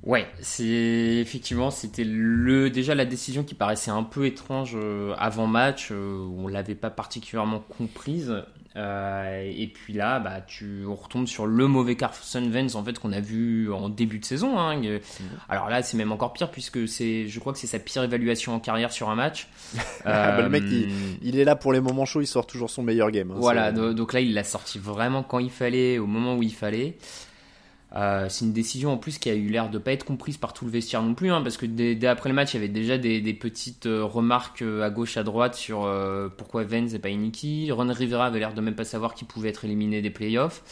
Ouais, 0.06 0.28
c'est 0.39 0.65
effectivement 0.65 1.72
c'était 1.72 2.04
le 2.04 2.70
déjà 2.70 2.94
la 2.94 3.06
décision 3.06 3.44
qui 3.44 3.56
paraissait 3.56 3.89
un 3.89 4.04
peu 4.04 4.28
étrange 4.28 4.74
euh, 4.76 5.15
avant 5.18 5.48
match, 5.48 5.89
euh, 5.91 6.24
on 6.38 6.48
l'avait 6.48 6.76
pas 6.76 6.91
particulièrement 6.91 7.63
comprise. 7.78 8.32
et 8.76 9.72
puis 9.74 9.94
là, 9.94 10.20
bah, 10.20 10.41
tu 10.41 10.86
retombes 10.86 11.28
sur 11.28 11.48
le 11.48 11.68
mauvais 11.68 11.96
Carson 11.96 12.48
Vance 12.48 12.76
en 12.76 12.84
fait 12.84 13.00
qu'on 13.00 13.13
a 13.13 13.20
vu 13.20 13.74
en 13.74 13.89
début 13.89 14.20
de 14.20 14.26
saison. 14.26 14.60
Hein. 14.60 14.78
Mhm. 14.78 15.00
Alors 15.50 15.70
là, 15.70 15.82
c'est 15.82 15.98
même 15.98 16.12
encore 16.12 16.34
pire 16.34 16.52
puisque 16.52 16.88
c'est, 16.88 17.28
je 17.28 17.39
crois 17.39 17.54
que 17.54 17.58
c'est 17.58 17.65
sa 17.65 17.80
pire 17.80 18.04
évaluation 18.04 18.54
en 18.54 18.60
carrière 18.60 18.91
sur 18.91 19.10
un 19.10 19.15
match. 19.15 19.48
Bah, 20.06 20.39
le 20.39 20.50
mec, 20.50 20.63
il, 21.24 21.39
est 21.39 21.44
là 21.44 21.56
pour 21.56 21.74
les 21.74 21.82
moments 21.82 22.06
chauds, 22.06 22.22
il 22.22 22.28
sort 22.28 22.46
toujours 22.46 22.70
son 22.70 22.84
meilleur 22.84 23.10
game. 23.10 23.32
Hein. 23.32 23.38
voilà, 23.38 23.72
donc 23.72 24.13
là, 24.13 24.20
il 24.20 24.36
l'a 24.36 24.44
sorti 24.44 24.78
vraiment 24.78 25.24
quand 25.24 25.39
il 25.39 25.50
fallait, 25.50 25.98
au 25.98 26.06
moment 26.06 26.36
où 26.36 26.44
il 26.44 26.54
fallait. 26.54 26.96
Euh, 27.95 28.27
c'est 28.27 28.43
une 28.43 28.51
décision 28.51 28.91
en 28.91 28.97
plus 28.97 29.17
qui 29.19 29.29
a 29.29 29.36
eu 29.36 29.47
l'air 29.47 29.69
de 29.69 29.77
pas 29.77 29.93
être 29.93 30.03
comprise 30.03 30.38
par 30.38 30.51
tout 30.51 30.65
le 30.65 30.71
vestiaire 30.71 31.01
non 31.01 31.13
plus, 31.13 31.31
hein, 31.31 31.41
parce 31.41 31.55
que 31.55 31.65
dès, 31.65 32.05
après 32.08 32.29
le 32.29 32.36
match, 32.36 32.53
il 32.53 32.58
y 32.58 32.60
avait 32.60 32.67
déjà 32.67 32.97
des, 32.97 33.34
petites 33.34 33.86
euh, 33.86 34.03
remarques 34.03 34.62
euh, 34.62 34.84
à 34.84 34.89
gauche, 34.89 35.17
à 35.17 35.23
droite 35.23 35.55
sur 35.55 35.89
pourquoi 36.38 36.63
Vance 36.63 36.93
et 36.93 36.99
pas 36.99 37.10
Iniki. 37.10 37.71
Ron 37.71 37.91
Rivera 37.91 38.25
avait 38.25 38.39
l'air 38.39 38.53
de 38.53 38.62
même 38.62 38.75
pas 38.75 38.84
savoir 38.84 39.13
qu'il 39.13 39.27
pouvait 39.27 39.49
être 39.49 39.65
éliminé 39.65 40.01
des 40.01 40.10
playoffs. 40.10 40.63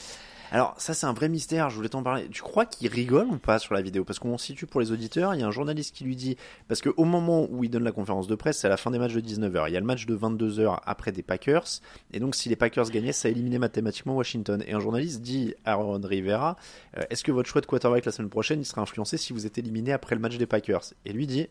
Alors 0.54 0.76
ça 0.78 0.94
c'est 0.94 1.08
un 1.08 1.14
vrai 1.14 1.30
mystère, 1.30 1.72
je 1.72 1.76
voulais 1.76 1.90
t'en 1.90 2.04
parler. 2.04 2.28
Tu 2.30 2.44
crois 2.44 2.68
qu'il 2.68 2.88
rigole 2.88 3.26
ou 3.26 3.38
pas 3.40 3.58
sur 3.58 3.74
la 3.74 3.82
vidéo? 3.82 4.04
Parce 4.04 4.20
qu'on 4.20 4.38
situe 4.38 4.68
pour 4.68 4.82
les 4.82 4.92
auditeurs, 4.92 5.34
il 5.34 5.42
y 5.42 5.44
a 5.44 5.48
un 5.48 5.52
journaliste 5.52 5.96
qui 5.96 6.04
lui 6.04 6.16
dit, 6.16 6.38
parce 6.68 6.80
qu'au 6.80 7.06
moment 7.06 7.48
où 7.50 7.64
il 7.64 7.72
donne 7.72 7.84
la 7.84 7.92
conférence 7.92 8.28
de 8.28 8.36
presse, 8.36 8.60
c'est 8.60 8.68
à 8.68 8.70
la 8.70 8.78
fin 8.78 8.92
des 8.92 9.00
matchs 9.00 9.14
de 9.14 9.22
19h, 9.22 9.66
il 9.68 9.74
y 9.74 9.78
a 9.78 9.80
le 9.80 9.86
match 9.86 10.06
de 10.06 10.16
22h 10.16 10.78
après 10.86 11.12
des 11.12 11.24
Packers, 11.24 11.66
et 12.12 12.20
donc 12.20 12.36
si 12.36 12.50
les 12.50 12.56
Packers 12.56 12.92
gagnaient, 12.92 13.14
ça 13.14 13.30
éliminait 13.30 13.58
mathématiquement 13.58 14.16
Washington. 14.16 14.64
Et 14.68 14.74
un 14.74 14.80
journaliste 14.80 15.22
dit 15.22 15.56
à 15.66 15.74
Ron 15.74 16.00
Rivera, 16.04 16.56
euh, 17.00 17.02
est-ce 17.10 17.24
que 17.24 17.32
votre 17.32 17.50
choix 17.50 17.62
de 17.62 17.66
quarterback 17.66 18.06
la 18.06 18.12
semaine 18.12 18.30
prochaine, 18.30 18.62
il 18.62 18.66
sera 18.66 18.82
influencé 18.82 19.18
si 19.18 19.34
vous 19.34 19.48
êtes 19.48 19.58
éliminé 19.58 19.92
après 19.92 20.14
le 20.14 20.22
match 20.22 20.38
des 20.38 20.46
Packers? 20.46 20.84
Et 21.06 21.14
lui 21.14 21.26
dit, 21.26 21.48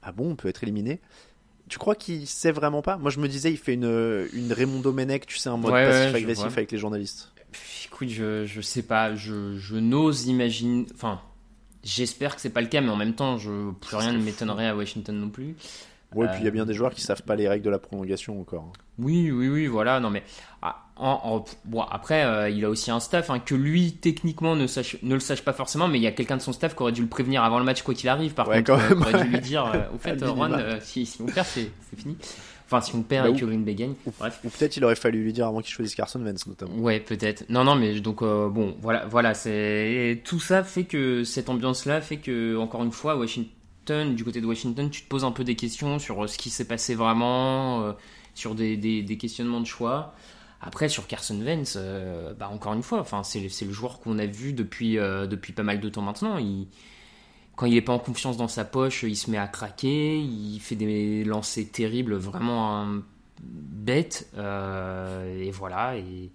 ah 0.00 0.12
bon, 0.12 0.30
on 0.30 0.36
peut 0.36 0.48
être 0.48 0.62
éliminé? 0.62 1.00
Tu 1.68 1.78
crois 1.78 1.96
qu'il 1.96 2.28
sait 2.28 2.52
vraiment 2.52 2.82
pas? 2.82 2.98
Moi, 2.98 3.10
je 3.10 3.18
me 3.18 3.26
disais, 3.26 3.50
il 3.50 3.56
fait 3.56 3.74
une, 3.74 4.28
une 4.32 4.52
Raymond 4.52 4.78
Domenech, 4.80 5.26
tu 5.26 5.38
sais, 5.38 5.48
un 5.48 5.56
mode 5.56 5.72
passif-agressif 5.72 6.52
avec 6.56 6.70
les 6.70 6.78
journalistes. 6.78 7.33
Écoute, 7.86 8.08
je, 8.08 8.44
je 8.46 8.60
sais 8.60 8.82
pas, 8.82 9.14
je, 9.14 9.56
je 9.56 9.76
n'ose 9.76 10.26
imaginer. 10.26 10.86
Enfin, 10.94 11.20
j'espère 11.84 12.34
que 12.34 12.40
c'est 12.40 12.50
pas 12.50 12.60
le 12.60 12.66
cas, 12.66 12.80
mais 12.80 12.90
en 12.90 12.96
même 12.96 13.14
temps, 13.14 13.38
je, 13.38 13.70
plus 13.72 13.96
rien 13.96 14.12
ne 14.12 14.18
m'étonnerait 14.18 14.68
à 14.68 14.76
Washington 14.76 15.16
non 15.16 15.30
plus. 15.30 15.54
Ouais, 16.14 16.26
et 16.26 16.28
puis 16.28 16.40
il 16.40 16.44
y 16.44 16.48
a 16.48 16.52
bien 16.52 16.64
des 16.64 16.74
joueurs 16.74 16.94
qui 16.94 17.00
savent 17.00 17.22
pas 17.22 17.34
les 17.34 17.48
règles 17.48 17.64
de 17.64 17.70
la 17.70 17.78
prolongation 17.78 18.40
encore. 18.40 18.72
Oui, 18.98 19.32
oui, 19.32 19.48
oui, 19.48 19.66
voilà. 19.66 19.98
Non, 19.98 20.10
mais 20.10 20.22
ah, 20.62 20.84
en, 20.96 21.44
bon, 21.64 21.80
après, 21.82 22.24
euh, 22.24 22.48
il 22.48 22.64
a 22.64 22.70
aussi 22.70 22.90
un 22.90 23.00
staff 23.00 23.30
hein, 23.30 23.40
que 23.40 23.54
lui, 23.54 23.94
techniquement, 23.94 24.54
ne, 24.54 24.68
sache, 24.68 24.96
ne 25.02 25.14
le 25.14 25.20
sache 25.20 25.42
pas 25.42 25.52
forcément, 25.52 25.88
mais 25.88 25.98
il 25.98 26.02
y 26.02 26.06
a 26.06 26.12
quelqu'un 26.12 26.36
de 26.36 26.42
son 26.42 26.52
staff 26.52 26.76
qui 26.76 26.82
aurait 26.82 26.92
dû 26.92 27.02
le 27.02 27.08
prévenir 27.08 27.42
avant 27.42 27.58
le 27.58 27.64
match, 27.64 27.82
quoi 27.82 27.94
qu'il 27.94 28.08
arrive. 28.08 28.34
Par 28.34 28.46
contre, 28.46 28.70
euh, 28.70 29.00
aurait 29.00 29.24
dû 29.24 29.30
lui 29.30 29.40
dire 29.40 29.66
euh, 29.66 29.94
Au 29.94 29.98
fait, 29.98 30.22
Ron, 30.22 30.52
si, 30.80 31.04
si, 31.04 31.20
on 31.20 31.26
perd, 31.26 31.46
c'est 31.46 31.70
fini. 31.96 32.16
Enfin, 32.74 32.80
si 32.84 32.94
on 32.94 33.02
perd 33.02 33.28
bah, 33.28 33.36
et 33.36 33.40
que 33.40 33.44
Green 33.44 33.64
Bay 33.64 33.74
gagne. 33.74 33.94
Bref. 34.18 34.40
Ou 34.44 34.48
peut-être 34.48 34.76
il 34.76 34.84
aurait 34.84 34.96
fallu 34.96 35.22
lui 35.22 35.32
dire 35.32 35.46
avant 35.46 35.60
qu'il 35.60 35.72
choisisse 35.72 35.94
Carson 35.94 36.20
Wentz, 36.20 36.46
notamment. 36.46 36.76
Ouais, 36.76 37.00
peut-être. 37.00 37.44
Non, 37.48 37.64
non, 37.64 37.74
mais 37.76 38.00
donc, 38.00 38.20
bon, 38.20 38.76
voilà, 38.80 39.06
voilà 39.06 39.34
c'est 39.34 40.22
tout 40.24 40.40
ça 40.40 40.64
fait 40.64 40.84
que 40.84 41.24
cette 41.24 41.48
ambiance-là 41.48 42.00
fait 42.00 42.16
que, 42.16 42.56
encore 42.56 42.82
une 42.82 42.92
fois, 42.92 43.16
Washington 43.16 43.54
du 43.90 44.24
côté 44.24 44.40
de 44.40 44.46
Washington, 44.46 44.90
tu 44.90 45.02
te 45.02 45.08
poses 45.08 45.24
un 45.24 45.32
peu 45.32 45.44
des 45.44 45.56
questions 45.56 45.98
sur 45.98 46.24
euh, 46.24 46.26
ce 46.26 46.38
qui 46.38 46.50
s'est 46.50 46.66
passé 46.66 46.94
vraiment, 46.94 47.82
euh, 47.82 47.92
sur 48.34 48.54
des, 48.54 48.76
des, 48.76 49.18
questionnements 49.18 49.60
de 49.60 49.66
choix. 49.66 50.14
Après, 50.60 50.88
sur 50.88 51.06
Carson 51.06 51.38
Wentz, 51.40 51.74
euh, 51.76 52.32
bah, 52.34 52.48
encore 52.48 52.72
une 52.72 52.82
fois, 52.82 53.00
enfin, 53.00 53.22
c'est, 53.22 53.40
le 53.40 53.72
joueur 53.72 54.00
qu'on 54.00 54.18
a 54.18 54.26
vu 54.26 54.52
depuis, 54.52 54.94
depuis 54.94 55.52
pas 55.52 55.62
mal 55.62 55.80
de 55.80 55.88
temps 55.88 56.02
maintenant. 56.02 56.38
Il, 56.38 56.68
quand 57.56 57.66
il 57.66 57.74
n'est 57.74 57.82
pas 57.82 57.92
en 57.92 57.98
confiance 57.98 58.36
dans 58.36 58.48
sa 58.48 58.64
poche, 58.64 59.02
il 59.04 59.16
se 59.16 59.30
met 59.30 59.38
à 59.38 59.46
craquer, 59.46 60.18
il 60.18 60.58
fait 60.60 60.76
des 60.76 61.24
lancers 61.24 61.70
terribles, 61.70 62.14
vraiment 62.14 62.86
bêtes. 63.40 64.28
et 64.36 65.50
voilà. 65.50 65.96
Et 65.96 66.30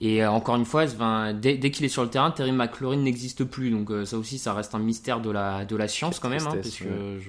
et 0.00 0.22
euh, 0.22 0.30
encore 0.30 0.56
une 0.56 0.64
fois, 0.64 0.86
dès, 1.32 1.58
qu'il 1.70 1.84
est 1.84 1.88
sur 1.88 2.02
le 2.02 2.10
terrain, 2.10 2.30
Terry 2.30 2.52
McLaurin 2.52 2.96
n'existe 2.96 3.44
plus. 3.44 3.70
Donc 3.70 3.90
euh, 3.90 4.04
ça 4.04 4.16
aussi, 4.16 4.38
ça 4.38 4.52
reste 4.52 4.74
un 4.74 4.78
mystère 4.78 5.20
de 5.20 5.30
la, 5.30 5.64
de 5.64 5.76
la 5.76 5.86
science 5.88 6.18
quand 6.18 6.28
même, 6.28 6.46
hein, 6.46 6.54
parce 6.54 6.76
que 6.76 7.20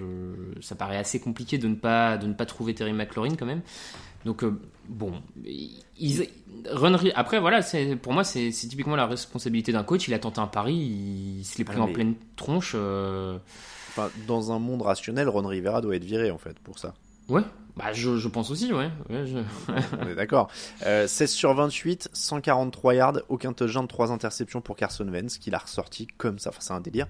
ça 0.61 0.75
paraît 0.75 0.97
assez 0.97 1.19
compliqué 1.19 1.57
de 1.57 1.67
ne 1.67 1.75
pas, 1.75 2.17
de 2.17 2.27
ne 2.27 2.33
pas 2.33 2.45
trouver 2.45 2.73
Terry 2.73 2.93
McLaurin 2.93 3.35
quand 3.35 3.45
même. 3.45 3.61
Donc 4.25 4.43
euh, 4.43 4.57
bon, 4.87 5.13
après 7.13 7.39
voilà, 7.39 7.59
pour 8.01 8.13
moi 8.13 8.23
c'est 8.23 8.49
typiquement 8.49 8.95
la 8.95 9.05
responsabilité 9.05 9.71
d'un 9.71 9.83
coach. 9.83 10.07
Il 10.07 10.13
a 10.13 10.19
tenté 10.19 10.39
un 10.39 10.47
pari, 10.47 10.73
il, 10.73 11.43
se 11.43 11.57
l'est 11.57 11.65
pris 11.65 11.77
ah, 11.77 11.83
en 11.83 11.91
pleine 11.91 12.15
tronche. 12.37 12.75
dans 14.27 14.51
un 14.51 14.59
monde 14.59 14.81
rationnel, 14.81 15.27
Ron 15.27 15.45
Rivera 15.45 15.81
doit 15.81 15.95
être 15.95 16.05
viré 16.05 16.31
en 16.31 16.37
fait 16.37 16.57
pour 16.59 16.79
ça. 16.79 16.95
Ouais, 17.27 17.43
bah, 17.75 17.91
je, 17.91 18.27
pense 18.27 18.51
aussi, 18.51 18.71
ouais. 18.71 18.89
On 19.09 20.07
est 20.07 20.15
d'accord. 20.15 20.49
16 20.81 20.85
euh, 20.85 21.27
sur 21.27 21.53
28, 21.55 22.09
143 22.13 22.93
yards, 22.93 23.19
aucun 23.29 23.53
touchdown, 23.53 23.87
3 23.87 24.11
interceptions 24.11 24.61
pour 24.61 24.75
Carson 24.75 25.07
Wentz, 25.07 25.39
qui 25.39 25.49
l'a 25.49 25.57
ressorti 25.57 26.07
comme 26.17 26.37
ça. 26.37 26.51
Enfin, 26.51 26.59
c'est 26.61 26.73
un 26.73 26.81
délire. 26.81 27.07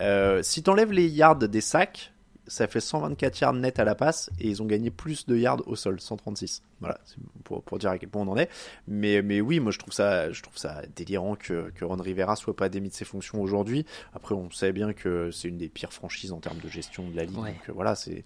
Euh, 0.00 0.42
si 0.42 0.62
t'enlèves 0.62 0.92
les 0.92 1.08
yards 1.08 1.36
des 1.36 1.60
sacs, 1.60 2.12
ça 2.46 2.66
fait 2.66 2.80
124 2.80 3.40
yards 3.40 3.52
net 3.54 3.78
à 3.78 3.84
la 3.84 3.94
passe 3.94 4.30
et 4.38 4.48
ils 4.48 4.62
ont 4.62 4.66
gagné 4.66 4.90
plus 4.90 5.26
de 5.26 5.36
yards 5.36 5.66
au 5.66 5.76
sol, 5.76 6.00
136. 6.00 6.62
Voilà, 6.80 6.98
pour, 7.44 7.62
pour 7.62 7.78
dire 7.78 7.90
à 7.90 7.98
quel 7.98 8.08
point 8.08 8.22
on 8.22 8.28
en 8.28 8.36
est. 8.36 8.48
Mais, 8.86 9.22
mais 9.22 9.40
oui, 9.40 9.60
moi 9.60 9.72
je 9.72 9.78
trouve 9.78 9.92
ça, 9.92 10.30
je 10.30 10.42
trouve 10.42 10.56
ça 10.56 10.82
délirant 10.94 11.34
que, 11.34 11.70
que 11.74 11.84
Ron 11.84 11.96
Rivera 11.96 12.36
soit 12.36 12.54
pas 12.54 12.68
démis 12.68 12.90
de 12.90 12.94
ses 12.94 13.04
fonctions 13.04 13.40
aujourd'hui. 13.42 13.84
Après, 14.14 14.34
on 14.34 14.50
sait 14.50 14.72
bien 14.72 14.92
que 14.92 15.30
c'est 15.30 15.48
une 15.48 15.58
des 15.58 15.68
pires 15.68 15.92
franchises 15.92 16.32
en 16.32 16.38
termes 16.38 16.58
de 16.58 16.68
gestion 16.68 17.08
de 17.08 17.16
la 17.16 17.24
ligue. 17.24 17.34
Donc 17.34 17.68
euh, 17.68 17.72
voilà, 17.72 17.96
c'est 17.96 18.24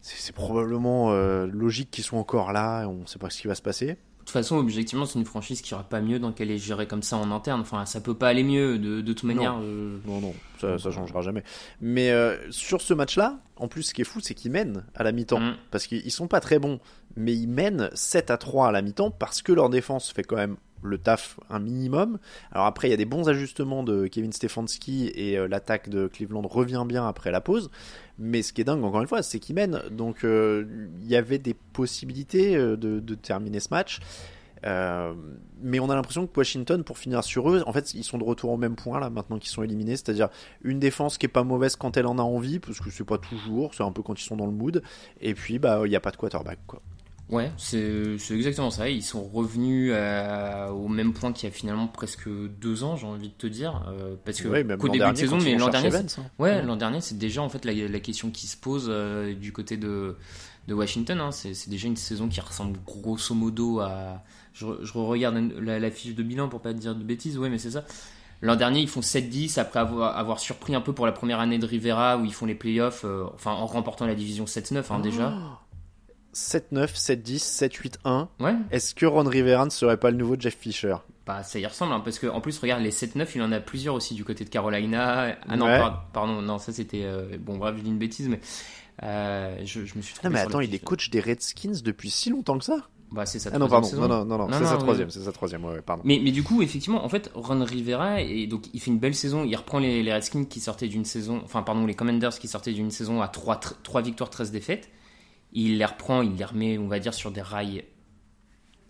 c'est 0.00 0.34
probablement 0.34 1.12
euh, 1.12 1.46
logique 1.46 1.90
qu'ils 1.90 2.04
soient 2.04 2.18
encore 2.18 2.52
là, 2.52 2.86
on 2.86 3.00
ne 3.02 3.06
sait 3.06 3.18
pas 3.18 3.30
ce 3.30 3.40
qui 3.40 3.46
va 3.46 3.54
se 3.54 3.62
passer. 3.62 3.86
De 3.86 4.30
toute 4.30 4.42
façon, 4.42 4.56
objectivement, 4.56 5.06
c'est 5.06 5.18
une 5.18 5.24
franchise 5.24 5.62
qui 5.62 5.72
ira 5.72 5.84
pas 5.84 6.02
mieux 6.02 6.18
dans 6.18 6.32
qu'elle 6.32 6.50
est 6.50 6.58
gérée 6.58 6.86
comme 6.86 7.02
ça 7.02 7.16
en 7.16 7.30
interne. 7.30 7.62
Enfin, 7.62 7.86
ça 7.86 8.02
peut 8.02 8.12
pas 8.12 8.28
aller 8.28 8.42
mieux 8.42 8.78
de, 8.78 9.00
toute 9.00 9.22
manière. 9.22 9.54
Non, 9.54 9.62
euh, 9.62 9.98
non, 10.06 10.34
ça, 10.60 10.78
ça 10.78 10.90
changera 10.90 11.22
jamais. 11.22 11.42
Mais 11.80 12.10
euh, 12.10 12.36
sur 12.50 12.82
ce 12.82 12.92
match-là, 12.92 13.38
en 13.56 13.68
plus, 13.68 13.84
ce 13.84 13.94
qui 13.94 14.02
est 14.02 14.04
fou, 14.04 14.20
c'est 14.20 14.34
qu'ils 14.34 14.52
mènent 14.52 14.84
à 14.94 15.02
la 15.02 15.12
mi-temps. 15.12 15.40
Mm. 15.40 15.56
Parce 15.70 15.86
qu'ils 15.86 16.10
sont 16.12 16.28
pas 16.28 16.40
très 16.40 16.58
bons, 16.58 16.78
mais 17.16 17.34
ils 17.34 17.48
mènent 17.48 17.88
7 17.94 18.30
à 18.30 18.36
3 18.36 18.68
à 18.68 18.72
la 18.72 18.82
mi-temps 18.82 19.10
parce 19.10 19.40
que 19.40 19.52
leur 19.52 19.70
défense 19.70 20.12
fait 20.12 20.24
quand 20.24 20.36
même 20.36 20.56
le 20.82 20.98
taf 20.98 21.38
un 21.50 21.58
minimum. 21.58 22.18
Alors 22.52 22.66
après, 22.66 22.88
il 22.88 22.90
y 22.90 22.94
a 22.94 22.96
des 22.96 23.04
bons 23.04 23.28
ajustements 23.28 23.82
de 23.82 24.06
Kevin 24.06 24.32
Stefanski 24.32 25.10
et 25.14 25.38
euh, 25.38 25.48
l'attaque 25.48 25.88
de 25.88 26.06
Cleveland 26.06 26.46
revient 26.46 26.84
bien 26.86 27.06
après 27.06 27.30
la 27.30 27.40
pause. 27.40 27.70
Mais 28.18 28.42
ce 28.42 28.52
qui 28.52 28.60
est 28.60 28.64
dingue, 28.64 28.82
encore 28.84 29.00
une 29.00 29.08
fois, 29.08 29.22
c'est 29.22 29.38
qu'ils 29.38 29.54
mènent. 29.54 29.80
Donc 29.90 30.24
euh, 30.24 30.64
il 31.00 31.06
y 31.06 31.16
avait 31.16 31.38
des 31.38 31.54
possibilités 31.54 32.56
euh, 32.56 32.76
de, 32.76 33.14
terminer 33.14 33.60
ce 33.60 33.68
match. 33.70 34.00
mais 34.64 35.80
on 35.80 35.90
a 35.90 35.94
l'impression 35.94 36.26
que 36.26 36.38
Washington, 36.38 36.82
pour 36.84 36.98
finir 36.98 37.22
sur 37.22 37.50
eux, 37.50 37.62
en 37.66 37.72
fait, 37.72 37.94
ils 37.94 38.04
sont 38.04 38.18
de 38.18 38.24
retour 38.24 38.50
au 38.50 38.56
même 38.56 38.76
point 38.76 38.98
là 39.00 39.10
maintenant 39.10 39.38
qu'ils 39.38 39.50
sont 39.50 39.62
éliminés, 39.62 39.96
c'est-à-dire 39.96 40.28
une 40.62 40.78
défense 40.78 41.18
qui 41.18 41.26
est 41.26 41.28
pas 41.28 41.44
mauvaise 41.44 41.76
quand 41.76 41.96
elle 41.96 42.06
en 42.06 42.18
a 42.18 42.22
envie, 42.22 42.58
parce 42.58 42.80
que 42.80 42.90
c'est 42.90 43.04
pas 43.04 43.18
toujours, 43.18 43.74
c'est 43.74 43.84
un 43.84 43.92
peu 43.92 44.02
quand 44.02 44.20
ils 44.20 44.24
sont 44.24 44.36
dans 44.36 44.46
le 44.46 44.52
mood, 44.52 44.82
et 45.20 45.34
puis 45.34 45.58
bah 45.58 45.82
il 45.84 45.90
n'y 45.90 45.96
a 45.96 46.00
pas 46.00 46.10
de 46.10 46.16
quarterback 46.16 46.58
quoi. 46.66 46.82
Ouais, 47.30 47.52
c'est 47.58 48.16
exactement 48.30 48.70
ça. 48.70 48.88
Ils 48.88 49.02
sont 49.02 49.22
revenus 49.22 49.92
euh, 49.94 50.68
au 50.68 50.88
même 50.88 51.12
point 51.12 51.32
qu'il 51.32 51.48
y 51.48 51.52
a 51.52 51.54
finalement 51.54 51.86
presque 51.86 52.28
deux 52.28 52.84
ans, 52.84 52.96
j'ai 52.96 53.06
envie 53.06 53.28
de 53.28 53.34
te 53.34 53.46
dire, 53.46 53.84
euh, 53.88 54.14
parce 54.24 54.40
que 54.40 54.76
qu'au 54.76 54.88
début 54.88 55.12
de 55.12 55.16
saison, 55.16 55.38
mais 55.42 55.56
l'an 55.56 55.68
dernier, 55.68 55.94
hein. 55.94 56.06
ouais, 56.38 56.62
l'an 56.62 56.76
dernier, 56.76 57.00
c'est 57.00 57.18
déjà 57.18 57.42
en 57.42 57.50
fait 57.50 57.64
la, 57.64 58.00
question 58.00 58.30
qui 58.30 58.46
se 58.46 58.56
pose 58.56 58.86
euh, 58.88 59.34
du 59.34 59.52
côté 59.52 59.76
de, 59.76 60.16
de 60.68 60.74
Washington. 60.74 61.20
Hein. 61.20 61.32
C'est 61.32 61.68
déjà 61.68 61.88
une 61.88 61.96
saison 61.96 62.28
qui 62.28 62.40
ressemble 62.40 62.78
grosso 62.86 63.34
modo 63.34 63.80
à. 63.80 64.22
Je, 64.54 64.66
regarde 64.94 65.36
la, 65.60 65.90
fiche 65.90 66.14
de 66.14 66.22
bilan 66.22 66.48
pour 66.48 66.60
pas 66.60 66.72
te 66.72 66.78
dire 66.78 66.94
de 66.94 67.04
bêtises, 67.04 67.36
ouais, 67.38 67.50
mais 67.50 67.58
c'est 67.58 67.72
ça. 67.72 67.84
L'an 68.40 68.56
dernier, 68.56 68.80
ils 68.80 68.88
font 68.88 69.00
7-10 69.00 69.58
après 69.60 69.80
avoir, 69.80 70.16
avoir, 70.16 70.38
surpris 70.38 70.74
un 70.74 70.80
peu 70.80 70.92
pour 70.92 71.06
la 71.06 71.12
première 71.12 71.40
année 71.40 71.58
de 71.58 71.66
Rivera 71.66 72.16
où 72.16 72.24
ils 72.24 72.32
font 72.32 72.46
les 72.46 72.54
playoffs, 72.54 73.04
enfin 73.34 73.50
en 73.50 73.66
remportant 73.66 74.06
la 74.06 74.14
division 74.14 74.46
7-9 74.46 74.84
hein, 74.90 75.00
déjà. 75.00 75.34
7-9, 76.34 76.94
7-10, 76.94 77.98
7-8-1. 78.04 78.28
Ouais. 78.40 78.54
Est-ce 78.70 78.94
que 78.94 79.06
Ron 79.06 79.24
Rivera 79.24 79.64
ne 79.64 79.70
serait 79.70 79.96
pas 79.96 80.10
le 80.10 80.16
nouveau 80.16 80.36
Jeff 80.38 80.56
Fisher? 80.56 80.96
Bah, 81.26 81.42
ça 81.42 81.58
y 81.58 81.66
ressemble, 81.66 81.92
hein, 81.92 82.00
parce 82.00 82.18
qu'en 82.18 82.40
plus, 82.40 82.58
regarde, 82.58 82.82
les 82.82 82.90
7-9, 82.90 83.28
il 83.34 83.42
en 83.42 83.52
a 83.52 83.60
plusieurs 83.60 83.94
aussi 83.94 84.14
du 84.14 84.24
côté 84.24 84.44
de 84.44 84.50
Carolina. 84.50 85.36
Ah 85.46 85.56
non, 85.56 85.66
pardon, 86.12 86.40
non, 86.40 86.58
ça 86.58 86.72
c'était. 86.72 87.02
Euh, 87.04 87.36
bon, 87.38 87.58
bref, 87.58 87.74
je 87.76 87.82
dis 87.82 87.90
une 87.90 87.98
bêtise, 87.98 88.28
mais 88.28 88.40
euh, 89.02 89.58
je, 89.64 89.80
me 89.80 90.02
suis 90.02 90.14
Non, 90.24 90.30
mais 90.30 90.40
attends, 90.40 90.60
il 90.60 90.74
est 90.74 90.78
coach 90.78 91.10
des 91.10 91.20
Redskins 91.20 91.82
depuis 91.84 92.10
si 92.10 92.30
longtemps 92.30 92.58
que 92.58 92.64
ça? 92.64 92.78
Bah, 93.10 93.24
c'est 93.24 93.38
sa 93.38 93.50
ah 93.54 93.58
non, 93.58 93.68
pardon, 93.68 93.88
non, 93.94 94.08
non, 94.08 94.24
non, 94.24 94.48
non, 94.48 94.58
c'est 94.58 94.66
sa 94.66 94.76
troisième, 94.76 95.10
c'est 95.10 95.20
sa 95.20 95.32
troisième, 95.32 95.64
ouais, 95.64 95.80
pardon. 95.80 96.02
Mais, 96.04 96.20
mais 96.22 96.30
du 96.30 96.42
coup, 96.42 96.60
effectivement, 96.60 97.04
en 97.04 97.08
fait, 97.08 97.30
Ron 97.34 97.64
Rivera, 97.64 98.20
et 98.20 98.46
donc, 98.46 98.66
il 98.74 98.80
fait 98.80 98.90
une 98.90 98.98
belle 98.98 99.14
saison, 99.14 99.44
il 99.44 99.56
reprend 99.56 99.78
les, 99.78 100.02
les 100.02 100.12
Redskins 100.12 100.44
qui 100.44 100.60
sortaient 100.60 100.88
d'une 100.88 101.06
saison, 101.06 101.40
enfin, 101.44 101.62
pardon, 101.62 101.86
les 101.86 101.94
Commanders 101.94 102.38
qui 102.38 102.48
sortaient 102.48 102.72
d'une 102.72 102.90
saison 102.90 103.22
à 103.22 103.28
3, 103.28 103.60
3 103.82 104.02
victoires, 104.02 104.28
13 104.28 104.50
défaites 104.50 104.90
il 105.52 105.78
les 105.78 105.84
reprend, 105.84 106.22
il 106.22 106.36
les 106.36 106.44
remet, 106.44 106.78
on 106.78 106.88
va 106.88 106.98
dire, 106.98 107.14
sur 107.14 107.30
des 107.30 107.42
rails 107.42 107.84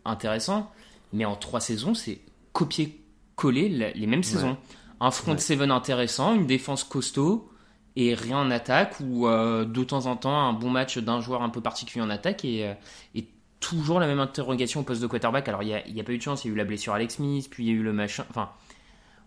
intéressants. 0.05 0.71
Mais 1.13 1.25
en 1.25 1.37
trois 1.37 1.61
saisons, 1.61 1.95
c'est 1.95 2.21
copier-coller 2.53 3.69
les 3.95 4.07
mêmes 4.07 4.23
saisons. 4.23 4.57
Un 5.01 5.11
front 5.11 5.35
de 5.35 5.41
seven 5.41 5.71
intéressant, 5.71 6.35
une 6.35 6.47
défense 6.47 6.83
costaud 6.83 7.51
et 7.95 8.15
rien 8.15 8.39
en 8.39 8.51
attaque 8.51 8.97
ou 9.01 9.27
euh, 9.27 9.65
de 9.65 9.85
temps 9.85 10.07
en 10.07 10.17
temps 10.17 10.39
un 10.39 10.53
bon 10.53 10.71
match 10.71 10.99
d'un 10.99 11.21
joueur 11.21 11.43
un 11.43 11.49
peu 11.49 11.61
particulier 11.61 12.05
en 12.05 12.11
attaque 12.11 12.45
et, 12.45 12.67
euh, 12.67 13.21
toujours 13.61 13.99
la 13.99 14.07
même 14.07 14.21
interrogation 14.21 14.81
au 14.81 14.83
poste 14.85 15.03
de 15.03 15.09
quarterback. 15.09 15.49
Alors, 15.49 15.65
il 15.65 15.69
n'y 15.93 16.01
a, 16.01 16.05
pas 16.05 16.13
eu 16.13 16.19
de 16.19 16.23
chance, 16.23 16.45
il 16.45 16.49
y 16.49 16.51
a 16.51 16.55
eu 16.55 16.57
la 16.57 16.65
blessure 16.65 16.93
Alex 16.93 17.17
Smith, 17.17 17.49
puis 17.51 17.65
il 17.65 17.67
y 17.67 17.71
a 17.71 17.75
eu 17.75 17.83
le 17.83 17.93
machin. 17.93 18.25
Enfin, 18.31 18.51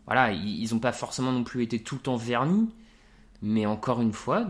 voilà, 0.05 0.31
ils 0.31 0.73
n'ont 0.73 0.79
pas 0.79 0.93
forcément 0.93 1.33
non 1.33 1.43
plus 1.43 1.63
été 1.63 1.79
tout 1.79 1.95
le 1.95 2.01
temps 2.01 2.15
vernis. 2.15 2.69
Mais 3.43 3.65
encore 3.65 4.01
une 4.01 4.13
fois, 4.13 4.45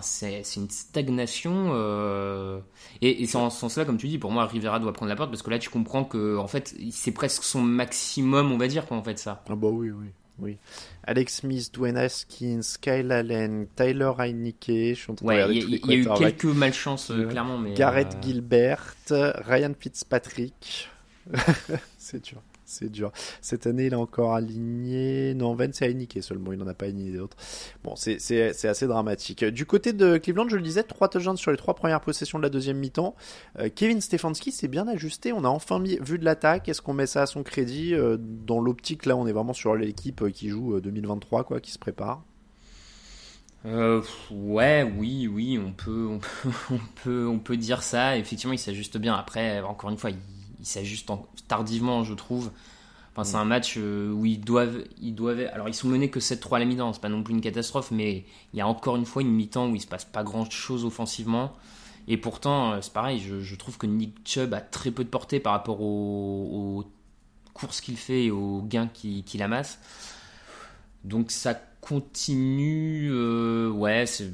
c'est 0.00 0.42
une 0.56 0.70
stagnation. 0.70 1.72
Euh, 1.72 2.60
et, 3.02 3.26
c'est 3.26 3.36
en 3.36 3.50
ce 3.50 3.60
sens-là, 3.60 3.84
comme 3.84 3.98
tu 3.98 4.08
dis, 4.08 4.18
pour 4.18 4.30
moi, 4.30 4.46
Rivera 4.46 4.78
doit 4.80 4.94
prendre 4.94 5.10
la 5.10 5.16
porte 5.16 5.30
parce 5.30 5.42
que 5.42 5.50
là, 5.50 5.58
tu 5.58 5.68
comprends 5.68 6.04
que 6.04 6.38
en 6.38 6.46
fait, 6.46 6.74
c'est 6.90 7.12
presque 7.12 7.42
son 7.42 7.60
maximum, 7.60 8.50
on 8.50 8.56
va 8.56 8.66
dire, 8.66 8.86
quoi, 8.86 8.96
en 8.96 9.02
fait, 9.02 9.18
ça. 9.18 9.42
Ah 9.48 9.54
bah 9.54 9.68
oui, 9.68 9.90
oui. 9.90 10.06
Oui. 10.38 10.56
Alex 11.04 11.40
Smith, 11.40 11.70
Dwayne 11.74 11.98
Haskins, 11.98 12.62
Kyle 12.80 13.12
Allen, 13.12 13.66
Tyler 13.76 14.12
Heineke, 14.18 14.66
je 14.66 14.94
suis 14.94 15.10
en 15.10 15.14
train 15.14 15.26
de 15.26 15.52
Il 15.52 15.86
y, 15.86 15.92
a 15.92 15.96
eu 15.96 16.08
quelques 16.18 16.44
malchances, 16.44 17.10
euh, 17.10 17.26
clairement. 17.26 17.58
Mais 17.58 17.74
Garrett 17.74 18.14
euh, 18.14 18.22
Gilbert, 18.22 18.94
Ryan 19.10 19.72
Fitzpatrick. 19.78 20.88
c'est 21.98 22.24
dur. 22.24 22.40
C'est 22.70 22.88
dur. 22.88 23.10
Cette 23.40 23.66
année, 23.66 23.86
il 23.86 23.94
a 23.94 23.98
encore 23.98 24.32
aligné. 24.32 25.34
Non, 25.34 25.54
Vance 25.54 25.82
a 25.82 25.92
niqué 25.92 26.22
seulement. 26.22 26.52
Il 26.52 26.58
n'en 26.58 26.68
a 26.68 26.74
pas 26.74 26.86
aligné 26.86 27.10
d'autres. 27.10 27.36
Bon, 27.82 27.96
c'est 27.96 28.64
assez 28.64 28.86
dramatique. 28.86 29.44
Du 29.44 29.66
côté 29.66 29.92
de 29.92 30.18
Cleveland, 30.18 30.48
je 30.48 30.54
le 30.54 30.62
disais, 30.62 30.84
trois 30.84 31.08
touchdowns 31.08 31.36
sur 31.36 31.50
les 31.50 31.56
trois 31.56 31.74
premières 31.74 32.00
possessions 32.00 32.38
de 32.38 32.44
la 32.44 32.48
deuxième 32.48 32.78
mi-temps. 32.78 33.16
Euh, 33.58 33.68
Kevin 33.74 34.00
Stefanski 34.00 34.52
s'est 34.52 34.68
bien 34.68 34.86
ajusté. 34.86 35.32
On 35.32 35.42
a 35.42 35.48
enfin 35.48 35.82
vu 35.82 36.18
de 36.18 36.24
l'attaque. 36.24 36.68
Est-ce 36.68 36.80
qu'on 36.80 36.94
met 36.94 37.06
ça 37.06 37.22
à 37.22 37.26
son 37.26 37.42
crédit 37.42 37.92
euh, 37.94 38.16
Dans 38.20 38.60
l'optique, 38.60 39.04
là, 39.04 39.16
on 39.16 39.26
est 39.26 39.32
vraiment 39.32 39.52
sur 39.52 39.74
l'équipe 39.74 40.30
qui 40.30 40.48
joue 40.48 40.80
2023, 40.80 41.40
euh, 41.40 41.42
quoi, 41.42 41.60
qui 41.60 41.72
se 41.72 41.78
prépare? 41.78 42.22
ouais, 43.64 44.90
oui, 44.96 45.26
oui, 45.26 45.58
on 45.58 45.72
peut, 45.72 47.26
on 47.26 47.38
peut 47.40 47.56
dire 47.56 47.82
ça. 47.82 48.16
Effectivement, 48.16 48.54
il 48.54 48.60
s'ajuste 48.60 48.96
bien. 48.96 49.14
Après, 49.14 49.60
encore 49.60 49.90
une 49.90 49.98
fois, 49.98 50.10
il 50.10 50.16
ils 50.60 50.66
s'ajustent 50.66 51.10
tardivement, 51.48 52.04
je 52.04 52.14
trouve. 52.14 52.50
Enfin, 53.12 53.24
c'est 53.24 53.36
mm. 53.36 53.40
un 53.40 53.44
match 53.44 53.74
euh, 53.76 54.12
où 54.12 54.24
ils 54.24 54.40
doivent, 54.40 54.84
ils 55.00 55.14
doivent. 55.14 55.40
Alors, 55.52 55.68
ils 55.68 55.74
sont 55.74 55.88
menés 55.88 56.10
que 56.10 56.20
7-3 56.20 56.56
à 56.56 56.58
la 56.60 56.64
mi-temps, 56.64 56.92
c'est 56.92 57.00
pas 57.00 57.08
non 57.08 57.22
plus 57.22 57.34
une 57.34 57.40
catastrophe, 57.40 57.90
mais 57.90 58.24
il 58.52 58.58
y 58.58 58.60
a 58.60 58.68
encore 58.68 58.96
une 58.96 59.06
fois 59.06 59.22
une 59.22 59.32
mi-temps 59.32 59.68
où 59.68 59.74
il 59.74 59.80
se 59.80 59.86
passe 59.86 60.04
pas 60.04 60.22
grand-chose 60.22 60.84
offensivement. 60.84 61.52
Et 62.08 62.16
pourtant, 62.16 62.72
euh, 62.72 62.78
c'est 62.80 62.92
pareil, 62.92 63.20
je, 63.20 63.54
trouve 63.56 63.78
que 63.78 63.86
Nick 63.86 64.16
Chubb 64.24 64.54
a 64.54 64.60
très 64.60 64.90
peu 64.90 65.04
de 65.04 65.08
portée 65.08 65.40
par 65.40 65.52
rapport 65.52 65.80
aux, 65.80 66.84
courses 67.52 67.80
qu'il 67.80 67.96
fait 67.96 68.26
et 68.26 68.30
aux 68.30 68.62
gains 68.62 68.88
qu'il 68.88 69.42
amasse. 69.42 69.78
Donc, 71.04 71.30
ça 71.30 71.54
continue. 71.80 73.10
Euh, 73.12 73.70
ouais, 73.70 74.06
c'est. 74.06 74.30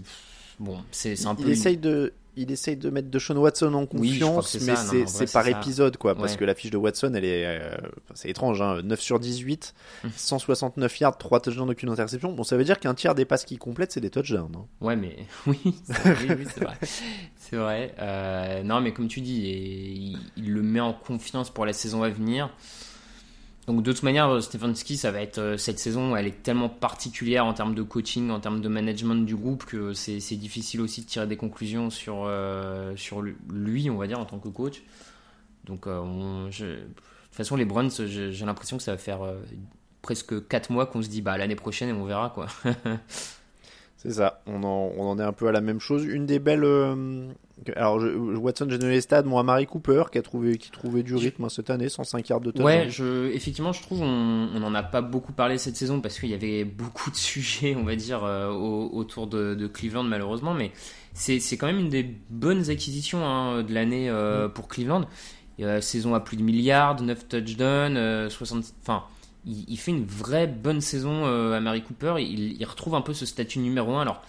Bon, 0.59 0.83
c'est 0.91 1.27
un 1.27 1.35
peu. 1.35 1.43
Il 1.43 1.51
essaye 1.51 1.77
de 1.77 2.12
il 2.37 2.51
essaye 2.53 2.77
de 2.77 2.90
mettre 2.90 3.11
de 3.11 3.18
Sean 3.18 3.37
Watson 3.37 3.72
en 3.75 3.87
confiance, 3.87 4.59
mais 4.61 4.75
c'est 5.07 5.33
par 5.33 5.49
épisode, 5.49 5.96
quoi, 5.96 6.14
parce 6.14 6.37
que 6.37 6.44
la 6.44 6.55
fiche 6.55 6.70
de 6.70 6.77
Watson, 6.77 7.12
elle 7.14 7.25
est, 7.25 7.46
euh, 7.46 7.75
c'est 8.14 8.29
étrange, 8.29 8.61
hein, 8.61 8.83
9 8.83 9.01
sur 9.01 9.18
18, 9.18 9.75
169 10.14 10.92
hum. 10.92 10.96
yards, 11.01 11.18
3 11.18 11.40
touchdowns, 11.40 11.70
aucune 11.70 11.88
interception. 11.88 12.33
Bon, 12.33 12.44
ça 12.44 12.57
veut 12.57 12.64
dire 12.64 12.79
qu'un 12.79 12.94
tiers 12.94 13.14
des 13.14 13.25
passes 13.25 13.44
qu'il 13.44 13.59
complète, 13.59 13.92
c'est 13.92 14.01
des 14.01 14.11
touchdowns. 14.11 14.55
Hein. 14.55 14.66
Ouais, 14.81 14.96
mais 14.96 15.16
oui, 15.46 15.59
c'est 15.85 16.61
vrai. 16.61 16.79
c'est 17.37 17.57
vrai. 17.57 17.94
Euh, 17.99 18.62
non, 18.62 18.81
mais 18.81 18.92
comme 18.92 19.09
tu 19.09 19.20
dis, 19.20 20.18
il, 20.37 20.53
le 20.53 20.62
met 20.62 20.81
en 20.81 20.92
confiance 20.92 21.51
pour 21.51 21.64
la 21.64 21.72
saison 21.72 22.03
à 22.03 22.11
venir. 22.11 22.51
Donc 23.66 23.83
de 23.83 23.92
toute 23.92 24.05
manière, 24.05 24.29
euh, 24.29 24.40
Stefanski, 24.40 24.96
ça 24.96 25.11
va 25.11 25.18
euh, 25.38 25.57
cette 25.57 25.81
saison, 25.81 26.14
elle 26.14 26.26
est 26.26 26.42
tellement 26.42 26.68
particulière 26.68 27.44
en 27.44 27.52
termes 27.52 27.74
de 27.74 27.83
coaching, 27.83 28.31
en 28.31 28.38
termes 28.38 28.61
de 28.61 28.68
management 28.68 29.26
du 29.26 29.35
groupe 29.35 29.64
que 29.64 29.92
c'est 29.92 30.37
difficile 30.37 30.81
aussi 30.81 31.02
de 31.02 31.07
tirer 31.07 31.26
des 31.26 31.37
conclusions 31.37 31.90
sur, 31.90 32.24
euh, 32.26 32.94
lui, 33.50 33.90
on 33.90 33.96
va 33.96 34.07
dire, 34.07 34.20
en 34.20 34.24
tant 34.24 34.38
que 34.38 34.48
coach. 34.48 34.83
Donc 35.64 35.88
de 35.88 36.48
toute 36.48 36.94
façon, 37.33 37.57
les 37.57 37.64
Browns, 37.64 37.90
j'ai 37.90 38.46
l'impression 38.46 38.76
que 38.76 38.85
ça 38.85 38.92
va 38.92 38.98
faire 38.98 39.18
presque 40.00 40.46
4 40.46 40.70
mois 40.70 40.87
qu'on 40.87 41.02
se 41.02 41.09
dit 41.09 41.20
bah 41.20 41.37
l'année 41.37 41.57
prochaine 41.57 41.88
et 41.88 41.92
on 41.92 42.05
verra 42.05 42.31
quoi. 42.31 42.46
C'est 43.97 44.13
ça, 44.13 44.43
on 44.47 44.63
en, 44.63 44.93
on 44.97 45.09
en, 45.09 45.19
est 45.19 45.23
un 45.23 45.33
peu 45.33 45.49
à 45.49 45.53
la 45.53 45.63
même 45.63 45.81
chose. 45.81 46.05
Une 46.05 46.27
des 46.27 46.39
belles. 46.39 46.65
Euh, 46.65 47.29
alors, 47.75 47.99
je, 47.99 48.09
Watson, 48.09 48.67
j'ai 48.69 48.77
donné 48.77 48.93
les 48.93 49.01
stades, 49.01 49.25
moi, 49.25 49.43
Marie 49.43 49.67
Cooper, 49.67 50.05
qui, 50.13 50.19
a 50.19 50.23
trouvé, 50.23 50.59
qui 50.59 50.71
trouvait 50.71 51.03
du 51.03 51.15
rythme 51.15 51.45
hein, 51.45 51.49
cette 51.49 51.71
année, 51.71 51.89
105 51.89 52.29
yards 52.29 52.41
de 52.41 52.51
temps. 52.51 52.63
Ouais, 52.63 52.89
je, 52.91 53.31
effectivement, 53.33 53.73
je 53.73 53.81
trouve 53.81 54.03
on 54.03 54.61
n'en 54.61 54.75
a 54.75 54.83
pas 54.83 55.01
beaucoup 55.01 55.33
parlé 55.33 55.57
cette 55.57 55.77
saison 55.77 56.01
parce 56.03 56.19
qu'il 56.21 56.29
y 56.29 56.35
avait 56.35 56.65
beaucoup 56.65 57.11
de 57.11 57.17
sujets, 57.17 57.75
on 57.75 57.85
va 57.85 57.97
dire, 57.97 58.23
euh, 58.25 58.51
autour 58.51 59.27
de, 59.27 59.67
Cleveland, 59.67 60.05
malheureusement. 60.05 60.53
Mais 60.53 60.73
c'est 61.15 61.57
quand 61.57 61.67
même 61.67 61.81
une 61.81 61.89
des 61.89 62.05
bonnes 62.29 62.69
acquisitions 62.69 63.25
hein, 63.25 63.63
de 63.63 63.73
l'année 63.73 64.11
euh, 64.11 64.49
mm. 64.49 64.53
pour 64.53 64.69
Cleveland. 64.69 65.07
saison 65.81 66.15
à 66.15 66.21
plus 66.21 66.37
de 66.37 66.43
milliards, 66.43 67.01
9 67.01 67.29
touchdowns, 67.29 68.29
60. 68.29 68.75
Enfin 68.83 69.05
il, 69.47 69.77
fait 69.79 69.93
une 69.93 70.05
vraie 70.05 70.47
bonne 70.47 70.81
saison 70.81 71.25
euh, 71.27 71.57
à 71.57 71.61
Mary 71.61 71.83
Cooper. 71.83 72.17
Il, 72.19 72.65
retrouve 72.65 72.95
un 72.95 73.01
peu 73.01 73.15
ce 73.15 73.27
statut 73.27 73.61
numéro 73.61 73.95
1. 73.95 74.03
Alors, 74.03 74.23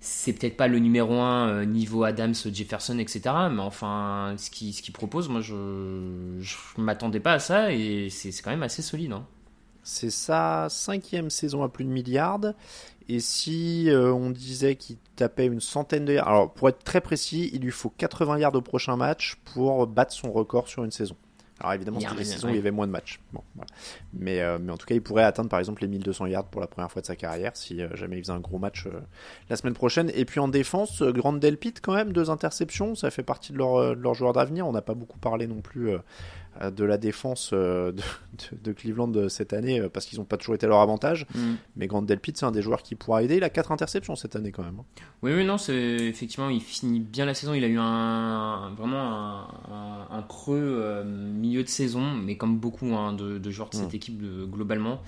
c'est 0.00 0.32
peut-être 0.32 0.56
pas 0.56 0.68
le 0.68 0.78
numéro 0.80 1.14
1 1.14 1.48
euh, 1.48 1.64
niveau 1.64 2.04
Adams, 2.04 2.34
Jefferson, 2.34 2.98
etc. 2.98 3.20
Mais 3.50 3.62
enfin, 3.62 4.34
ce 4.36 4.50
qu'il 4.50 4.74
ce 4.74 4.90
propose, 4.90 5.28
moi, 5.28 5.40
je 5.40 5.54
ne 5.54 6.82
m'attendais 6.82 7.20
pas 7.20 7.34
à 7.34 7.38
ça 7.38 7.72
et 7.72 8.08
c'est 8.10 8.30
quand 8.42 8.50
même 8.50 8.64
assez 8.64 8.82
solide. 8.82 9.12
Hein. 9.12 9.24
C'est 9.84 10.10
sa 10.10 10.66
cinquième 10.68 11.30
saison 11.30 11.62
à 11.62 11.68
plus 11.68 11.84
de 11.84 11.90
milliards. 11.90 12.52
Et 13.08 13.20
si 13.20 13.88
euh, 13.88 14.12
on 14.12 14.30
disait 14.30 14.74
qu'il 14.74 14.96
tapait 15.16 15.46
une 15.46 15.60
centaine 15.60 16.04
de 16.04 16.14
yards, 16.14 16.28
alors 16.28 16.52
pour 16.52 16.68
être 16.68 16.84
très 16.84 17.00
précis, 17.00 17.48
il 17.54 17.62
lui 17.62 17.70
faut 17.70 17.88
80 17.88 18.38
yards 18.38 18.54
au 18.54 18.60
prochain 18.60 18.96
match 18.96 19.36
pour 19.54 19.86
battre 19.86 20.12
son 20.12 20.30
record 20.30 20.68
sur 20.68 20.84
une 20.84 20.90
saison. 20.90 21.16
Alors 21.60 21.72
évidemment, 21.72 21.98
c'était 21.98 22.14
des 22.14 22.24
saisons 22.24 22.48
où 22.48 22.50
il 22.50 22.56
y 22.56 22.60
avait 22.60 22.70
moins 22.70 22.86
de 22.86 22.92
matchs. 22.92 23.20
Bon, 23.32 23.42
mais, 24.12 24.40
euh, 24.40 24.58
mais 24.60 24.70
en 24.70 24.76
tout 24.76 24.86
cas, 24.86 24.94
il 24.94 25.02
pourrait 25.02 25.24
atteindre 25.24 25.48
par 25.48 25.58
exemple 25.58 25.82
les 25.82 25.88
1200 25.88 26.26
yards 26.26 26.44
pour 26.44 26.60
la 26.60 26.68
première 26.68 26.90
fois 26.90 27.02
de 27.02 27.06
sa 27.06 27.16
carrière 27.16 27.56
si 27.56 27.82
euh, 27.82 27.88
jamais 27.96 28.16
il 28.16 28.22
faisait 28.22 28.32
un 28.32 28.38
gros 28.38 28.58
match 28.58 28.86
euh, 28.86 29.00
la 29.50 29.56
semaine 29.56 29.74
prochaine. 29.74 30.10
Et 30.14 30.24
puis 30.24 30.38
en 30.38 30.48
défense, 30.48 31.02
Grande 31.02 31.40
Delpit 31.40 31.74
quand 31.82 31.94
même, 31.94 32.12
deux 32.12 32.30
interceptions, 32.30 32.94
ça 32.94 33.10
fait 33.10 33.24
partie 33.24 33.52
de 33.52 33.58
leur, 33.58 33.96
de 33.96 34.00
leur 34.00 34.14
joueur 34.14 34.32
d'avenir. 34.32 34.68
On 34.68 34.72
n'a 34.72 34.82
pas 34.82 34.94
beaucoup 34.94 35.18
parlé 35.18 35.46
non 35.46 35.60
plus 35.60 35.90
euh, 35.90 35.98
de 36.60 36.84
la 36.84 36.98
défense 36.98 37.50
euh, 37.52 37.92
de, 38.62 38.72
Cleveland 38.72 39.28
cette 39.28 39.52
année 39.52 39.80
euh, 39.80 39.88
parce 39.88 40.06
qu'ils 40.06 40.18
n'ont 40.18 40.24
pas 40.24 40.36
toujours 40.36 40.54
été 40.54 40.66
à 40.66 40.68
leur 40.68 40.80
avantage. 40.80 41.26
Mm. 41.34 41.54
Mais 41.76 41.86
Grant 41.86 42.02
Delpit, 42.02 42.32
c'est 42.34 42.46
un 42.46 42.50
des 42.50 42.62
joueurs 42.62 42.82
qui 42.82 42.94
pourra 42.94 43.22
aider. 43.22 43.36
Il 43.36 43.44
a 43.44 43.50
4 43.50 43.72
interceptions 43.72 44.16
cette 44.16 44.36
année 44.36 44.50
quand 44.50 44.64
même. 44.64 44.78
Hein. 44.80 45.02
Oui, 45.22 45.32
oui, 45.34 45.44
non, 45.44 45.58
c'est 45.58 45.74
effectivement, 45.74 46.48
il 46.48 46.60
finit 46.60 47.00
bien 47.00 47.26
la 47.26 47.34
saison. 47.34 47.54
Il 47.54 47.64
a 47.64 47.68
eu 47.68 47.78
un, 47.78 48.74
vraiment 48.76 49.48
un, 50.10 50.22
creux 50.22 51.04
milieu 51.04 51.62
de 51.62 51.68
saison, 51.68 52.12
mais 52.12 52.36
comme 52.36 52.58
beaucoup 52.58 52.94
hein, 52.94 53.12
de, 53.12 53.50
joueurs 53.50 53.70
de 53.70 53.76
cette 53.76 53.92
mm. 53.92 53.96
équipe 53.96 54.22
globalement. 54.50 55.00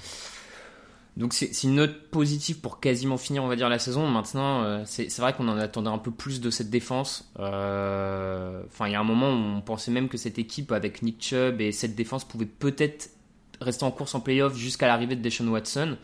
Donc 1.16 1.34
c'est 1.34 1.64
une 1.64 1.74
note 1.74 2.08
positive 2.10 2.60
pour 2.60 2.80
quasiment 2.80 3.18
finir, 3.18 3.42
on 3.44 3.48
va 3.48 3.56
dire, 3.56 3.68
la 3.68 3.78
saison. 3.78 4.06
Maintenant, 4.08 4.62
euh, 4.62 4.82
c'est 4.86 5.18
vrai 5.18 5.32
qu'on 5.32 5.48
en 5.48 5.58
attendait 5.58 5.90
un 5.90 5.98
peu 5.98 6.10
plus 6.10 6.40
de 6.40 6.50
cette 6.50 6.70
défense. 6.70 7.30
Euh, 7.38 8.62
enfin, 8.66 8.86
il 8.86 8.92
y 8.92 8.94
a 8.94 9.00
un 9.00 9.04
moment 9.04 9.30
où 9.30 9.56
on 9.58 9.60
pensait 9.60 9.90
même 9.90 10.08
que 10.08 10.16
cette 10.16 10.38
équipe 10.38 10.72
avec 10.72 11.02
Nick 11.02 11.22
Chubb 11.22 11.60
et 11.60 11.72
cette 11.72 11.94
défense 11.94 12.24
pouvait 12.24 12.46
peut-être 12.46 13.10
rester 13.60 13.84
en 13.84 13.90
course 13.90 14.14
en 14.14 14.20
playoff 14.20 14.56
jusqu'à 14.56 14.86
l'arrivée 14.86 15.16
de 15.16 15.20
Deshaun 15.20 15.48
Watson. 15.48 15.98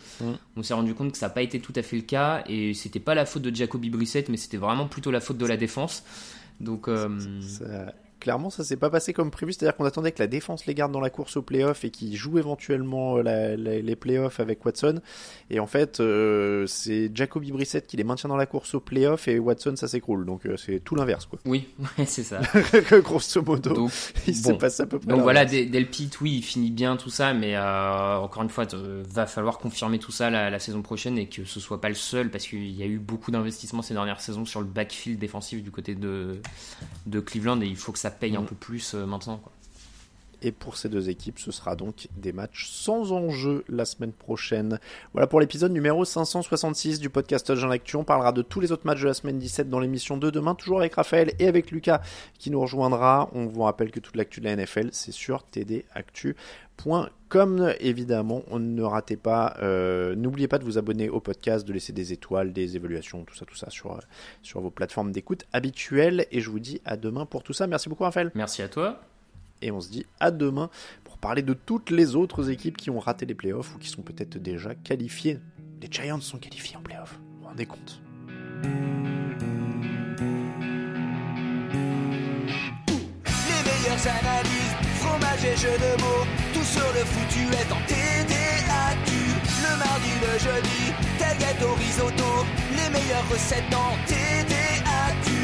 On 0.57 0.63
s'est 0.63 0.75
rendu 0.75 0.95
compte 0.95 1.13
que 1.13 1.19
ça 1.19 1.29
n'a 1.29 1.33
pas 1.33 1.43
été 1.43 1.61
tout 1.61 1.73
à 1.75 1.83
fait 1.83 1.97
le 1.97 2.03
cas 2.03 2.45
et 2.47 2.75
c'était 2.75 3.01
pas 3.01 3.15
la 3.15 3.25
faute 3.25 3.43
de 3.43 3.55
Jacoby 3.55 3.89
Brissett, 3.89 4.29
mais 4.29 4.37
c'était 4.37 4.59
vraiment 4.59 4.87
plutôt 4.87 5.11
la 5.11 5.21
faute 5.21 5.39
de 5.39 5.47
la 5.47 5.57
défense. 5.57 6.05
Donc, 6.61 6.89
euh, 6.89 7.09
clairement, 8.21 8.51
ça 8.51 8.65
s'est 8.65 8.77
pas 8.77 8.91
passé 8.91 9.13
comme 9.13 9.31
prévu. 9.31 9.53
C'est-à-dire 9.53 9.77
qu'on 9.77 9.85
attendait 9.85 10.13
que 10.13 10.23
la 10.23 10.27
défense 10.27 10.67
les 10.67 10.75
garde 10.75 10.93
dans 10.93 11.01
la 11.01 11.11
course 11.11 11.37
aux 11.37 11.43
playoffs 11.43 11.85
et 11.85 11.91
qu'ils 11.91 12.17
jouent 12.17 12.39
éventuellement 12.39 13.19
euh, 13.19 13.57
les 13.57 13.97
playoffs 13.97 14.41
avec 14.41 14.65
Watson. 14.65 15.01
Et 15.51 15.61
en 15.61 15.67
fait, 15.67 16.01
euh, 16.01 16.67
c'est 16.67 17.11
Jacoby 17.15 17.53
Brissett 17.53 17.87
qui 17.87 17.97
les 17.97 18.05
maintient 18.05 18.29
dans 18.29 18.37
la 18.37 18.47
course 18.47 18.75
aux 18.75 18.81
playoffs 18.81 19.29
et 19.29 19.39
Watson, 19.39 19.75
ça 19.77 19.89
s'écroule. 19.89 20.27
Donc 20.27 20.47
euh, 20.47 20.57
c'est 20.57 20.81
tout 20.81 20.95
l'inverse, 20.95 21.27
quoi. 21.27 21.39
Oui, 21.45 21.69
c'est 22.07 22.23
ça. 22.23 22.41
Grosso 23.03 23.43
modo, 23.43 23.75
Donc, 23.75 23.93
il 24.27 24.35
s'est 24.35 24.55
passé 24.55 24.83
à 24.83 24.87
peu 24.87 24.99
près. 24.99 25.09
Donc 25.09 25.23
voilà, 25.23 25.45
Delpit, 25.45 26.11
oui, 26.21 26.37
il 26.37 26.43
finit 26.43 26.71
bien 26.71 26.97
tout 26.97 27.11
ça, 27.11 27.35
mais 27.35 27.57
encore 27.59 28.43
une 28.43 28.51
fois, 28.51 28.67
va 29.09 29.27
falloir 29.27 29.59
confirmer 29.59 29.99
tout 29.99 30.13
ça 30.13 30.31
la, 30.31 30.57
saison 30.59 30.81
prochaine 30.81 31.19
et 31.19 31.29
que 31.29 31.45
ce 31.45 31.61
soit 31.61 31.81
pas 31.83 31.91
le 31.91 31.95
seul 31.95 32.31
parce 32.31 32.47
qu'il 32.47 32.71
y 32.71 32.83
a 32.83 32.87
eu 32.87 32.99
beaucoup 32.99 33.31
d'investissements 33.31 33.83
ces 33.83 33.93
dernières 33.93 34.21
saisons 34.21 34.47
sur 34.47 34.61
le 34.61 34.67
backfield 34.67 35.19
défensif 35.19 35.63
du 35.63 35.71
côté 35.71 35.95
de, 35.95 36.41
de 37.05 37.21
Cleveland 37.21 37.61
et 37.61 37.67
il 37.67 37.77
faut 37.77 37.93
que 37.93 37.99
ça 37.99 38.06
paye 38.11 38.37
un 38.37 38.43
mm. 38.43 38.47
peu 38.47 38.55
plus 38.55 38.95
euh, 38.95 39.07
maintenant. 39.07 39.39
Quoi. 39.39 39.53
Et 40.43 40.53
pour 40.53 40.77
ces 40.77 40.89
deux 40.89 41.09
équipes, 41.09 41.39
ce 41.39 41.51
sera 41.51 41.77
donc 41.77 42.09
des 42.17 42.33
matchs 42.33 42.69
sans 42.69 43.13
enjeu 43.13 43.65
la 43.69 43.85
semaine 43.85 44.13
prochaine. 44.13 44.79
Voilà 45.13 45.27
pour 45.27 45.41
l'épisode 45.41 45.73
numéro 45.73 46.05
566 46.05 47.01
du 47.01 47.11
podcast 47.11 47.55
Jean 47.55 47.71
Actu. 47.71 47.97
On 47.97 48.05
parlera 48.05 48.33
de 48.33 48.43
tous 48.43 48.61
les 48.61 48.71
autres 48.73 48.87
matchs 48.87 49.01
de 49.01 49.07
la 49.07 49.15
semaine 49.15 49.39
17 49.39 49.71
dans 49.71 49.81
l'émission 49.81 50.17
de 50.17 50.31
demain, 50.31 50.55
toujours 50.55 50.81
avec 50.81 50.95
Raphaël 50.95 51.33
et 51.39 51.49
avec 51.49 51.71
Lucas 51.71 52.01
qui 52.39 52.51
nous 52.51 52.61
rejoindra. 52.61 53.31
On 53.33 53.47
vous 53.47 53.63
rappelle 53.63 53.91
que 53.91 54.01
toute 54.01 54.17
l'actu 54.17 54.41
de 54.41 54.47
la 54.47 54.57
NFL, 54.57 54.91
c'est 54.93 55.13
sur 55.13 55.45
tdactu.com. 55.51 57.15
Évidemment, 57.81 58.43
ne 58.59 58.83
ratez 58.83 59.17
pas, 59.17 59.57
euh, 59.63 60.15
n'oubliez 60.15 60.49
pas 60.49 60.59
de 60.59 60.65
vous 60.65 60.79
abonner 60.79 61.09
au 61.09 61.21
podcast, 61.21 61.67
de 61.67 61.73
laisser 61.73 61.93
des 61.93 62.13
étoiles, 62.13 62.53
des 62.53 62.77
évaluations, 62.77 63.25
tout 63.25 63.35
ça, 63.35 63.47
tout 63.47 63.57
ça 63.57 63.71
sur, 63.71 63.99
sur 64.43 64.61
vos 64.61 64.71
plateformes 64.71 65.13
d'écoute 65.13 65.47
habituelles. 65.53 66.27
Et 66.31 66.41
je 66.41 66.51
vous 66.51 66.61
dis 66.61 66.81
à 66.85 66.97
demain 66.97 67.27
pour 67.27 67.43
tout 67.43 67.53
ça. 67.53 67.67
Merci 67.67 67.89
beaucoup, 67.89 68.05
Raphaël. 68.05 68.31
Merci 68.35 68.63
à 68.63 68.69
toi. 68.69 69.01
Et 69.63 69.71
on 69.71 69.81
se 69.81 69.89
dit 69.91 70.05
à 70.21 70.31
demain 70.31 70.69
pour 71.05 71.17
parler 71.19 71.43
de 71.43 71.55
toutes 71.55 71.91
les 71.91 72.15
autres 72.15 72.51
équipes 72.51 72.77
qui 72.77 72.91
ont 72.91 72.99
raté 72.99 73.25
les 73.27 73.35
playoffs 73.35 73.75
ou 73.75 73.79
qui 73.79 73.89
sont 73.89 74.03
peut-être 74.03 74.37
déjà 74.39 74.75
qualifiées. 74.75 75.39
Les 75.81 75.89
Giants 75.91 76.21
sont 76.21 76.39
qualifiés 76.39 76.77
en 76.77 76.83
playoffs, 76.83 77.19
vous 77.19 77.39
vous 77.43 77.49
rendez 77.49 77.67
compte? 77.67 78.01
Les 78.63 78.69
meilleures 83.65 84.07
analyses, 84.07 84.77
fromage 85.01 85.45
et 85.45 85.57
jeux 85.57 85.79
de 85.79 85.97
mots, 86.03 86.27
tout 86.55 86.65
sur 86.65 86.87
le 86.95 87.05
foutu 87.05 87.41
est 87.41 87.73
en 87.73 87.81
TDAQ. 87.87 89.11
Le 89.63 89.77
mardi, 89.79 90.11
le 90.21 90.39
jeudi, 90.39 90.93
tailgate 91.19 91.63
au 91.63 91.75
risotto, 91.75 92.45
les 92.73 92.91
meilleures 92.91 93.29
recettes 93.31 93.75
en 93.75 93.97
TDAQ. 94.07 95.36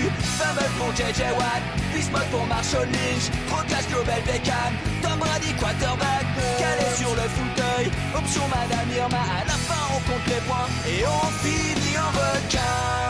Pour 0.78 0.92
JJ 0.92 1.22
Watt, 1.38 1.62
Bismuth 1.94 2.30
pour 2.30 2.46
Marshall 2.46 2.86
Lynch, 2.86 3.30
Proclash 3.48 3.86
Global 3.88 4.20
Beckham, 4.26 4.72
Tom 5.02 5.18
Brady 5.18 5.52
quarterback, 5.58 6.26
sur 6.96 7.10
le 7.10 7.28
fauteuil, 7.28 7.90
option 8.16 8.42
Madame 8.48 8.90
Irma, 8.96 9.18
à 9.18 9.44
la 9.44 9.52
fin 9.52 9.94
on 9.94 10.00
compte 10.10 10.26
les 10.26 10.40
points 10.46 10.68
et 10.88 11.04
on 11.06 11.26
finit 11.42 11.98
en 11.98 12.10
requin. 12.10 13.02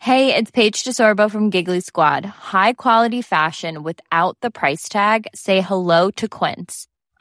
Hey, 0.00 0.34
it's 0.34 0.50
Paige 0.50 0.84
DeSorbo 0.84 1.30
from 1.30 1.48
Giggly 1.50 1.80
Squad. 1.80 2.26
High 2.26 2.74
quality 2.74 3.22
fashion 3.22 3.82
without 3.82 4.36
the 4.42 4.50
price 4.50 4.86
tag. 4.88 5.26
Say 5.34 5.62
hello 5.62 6.10
to 6.10 6.28
Quince. 6.28 6.88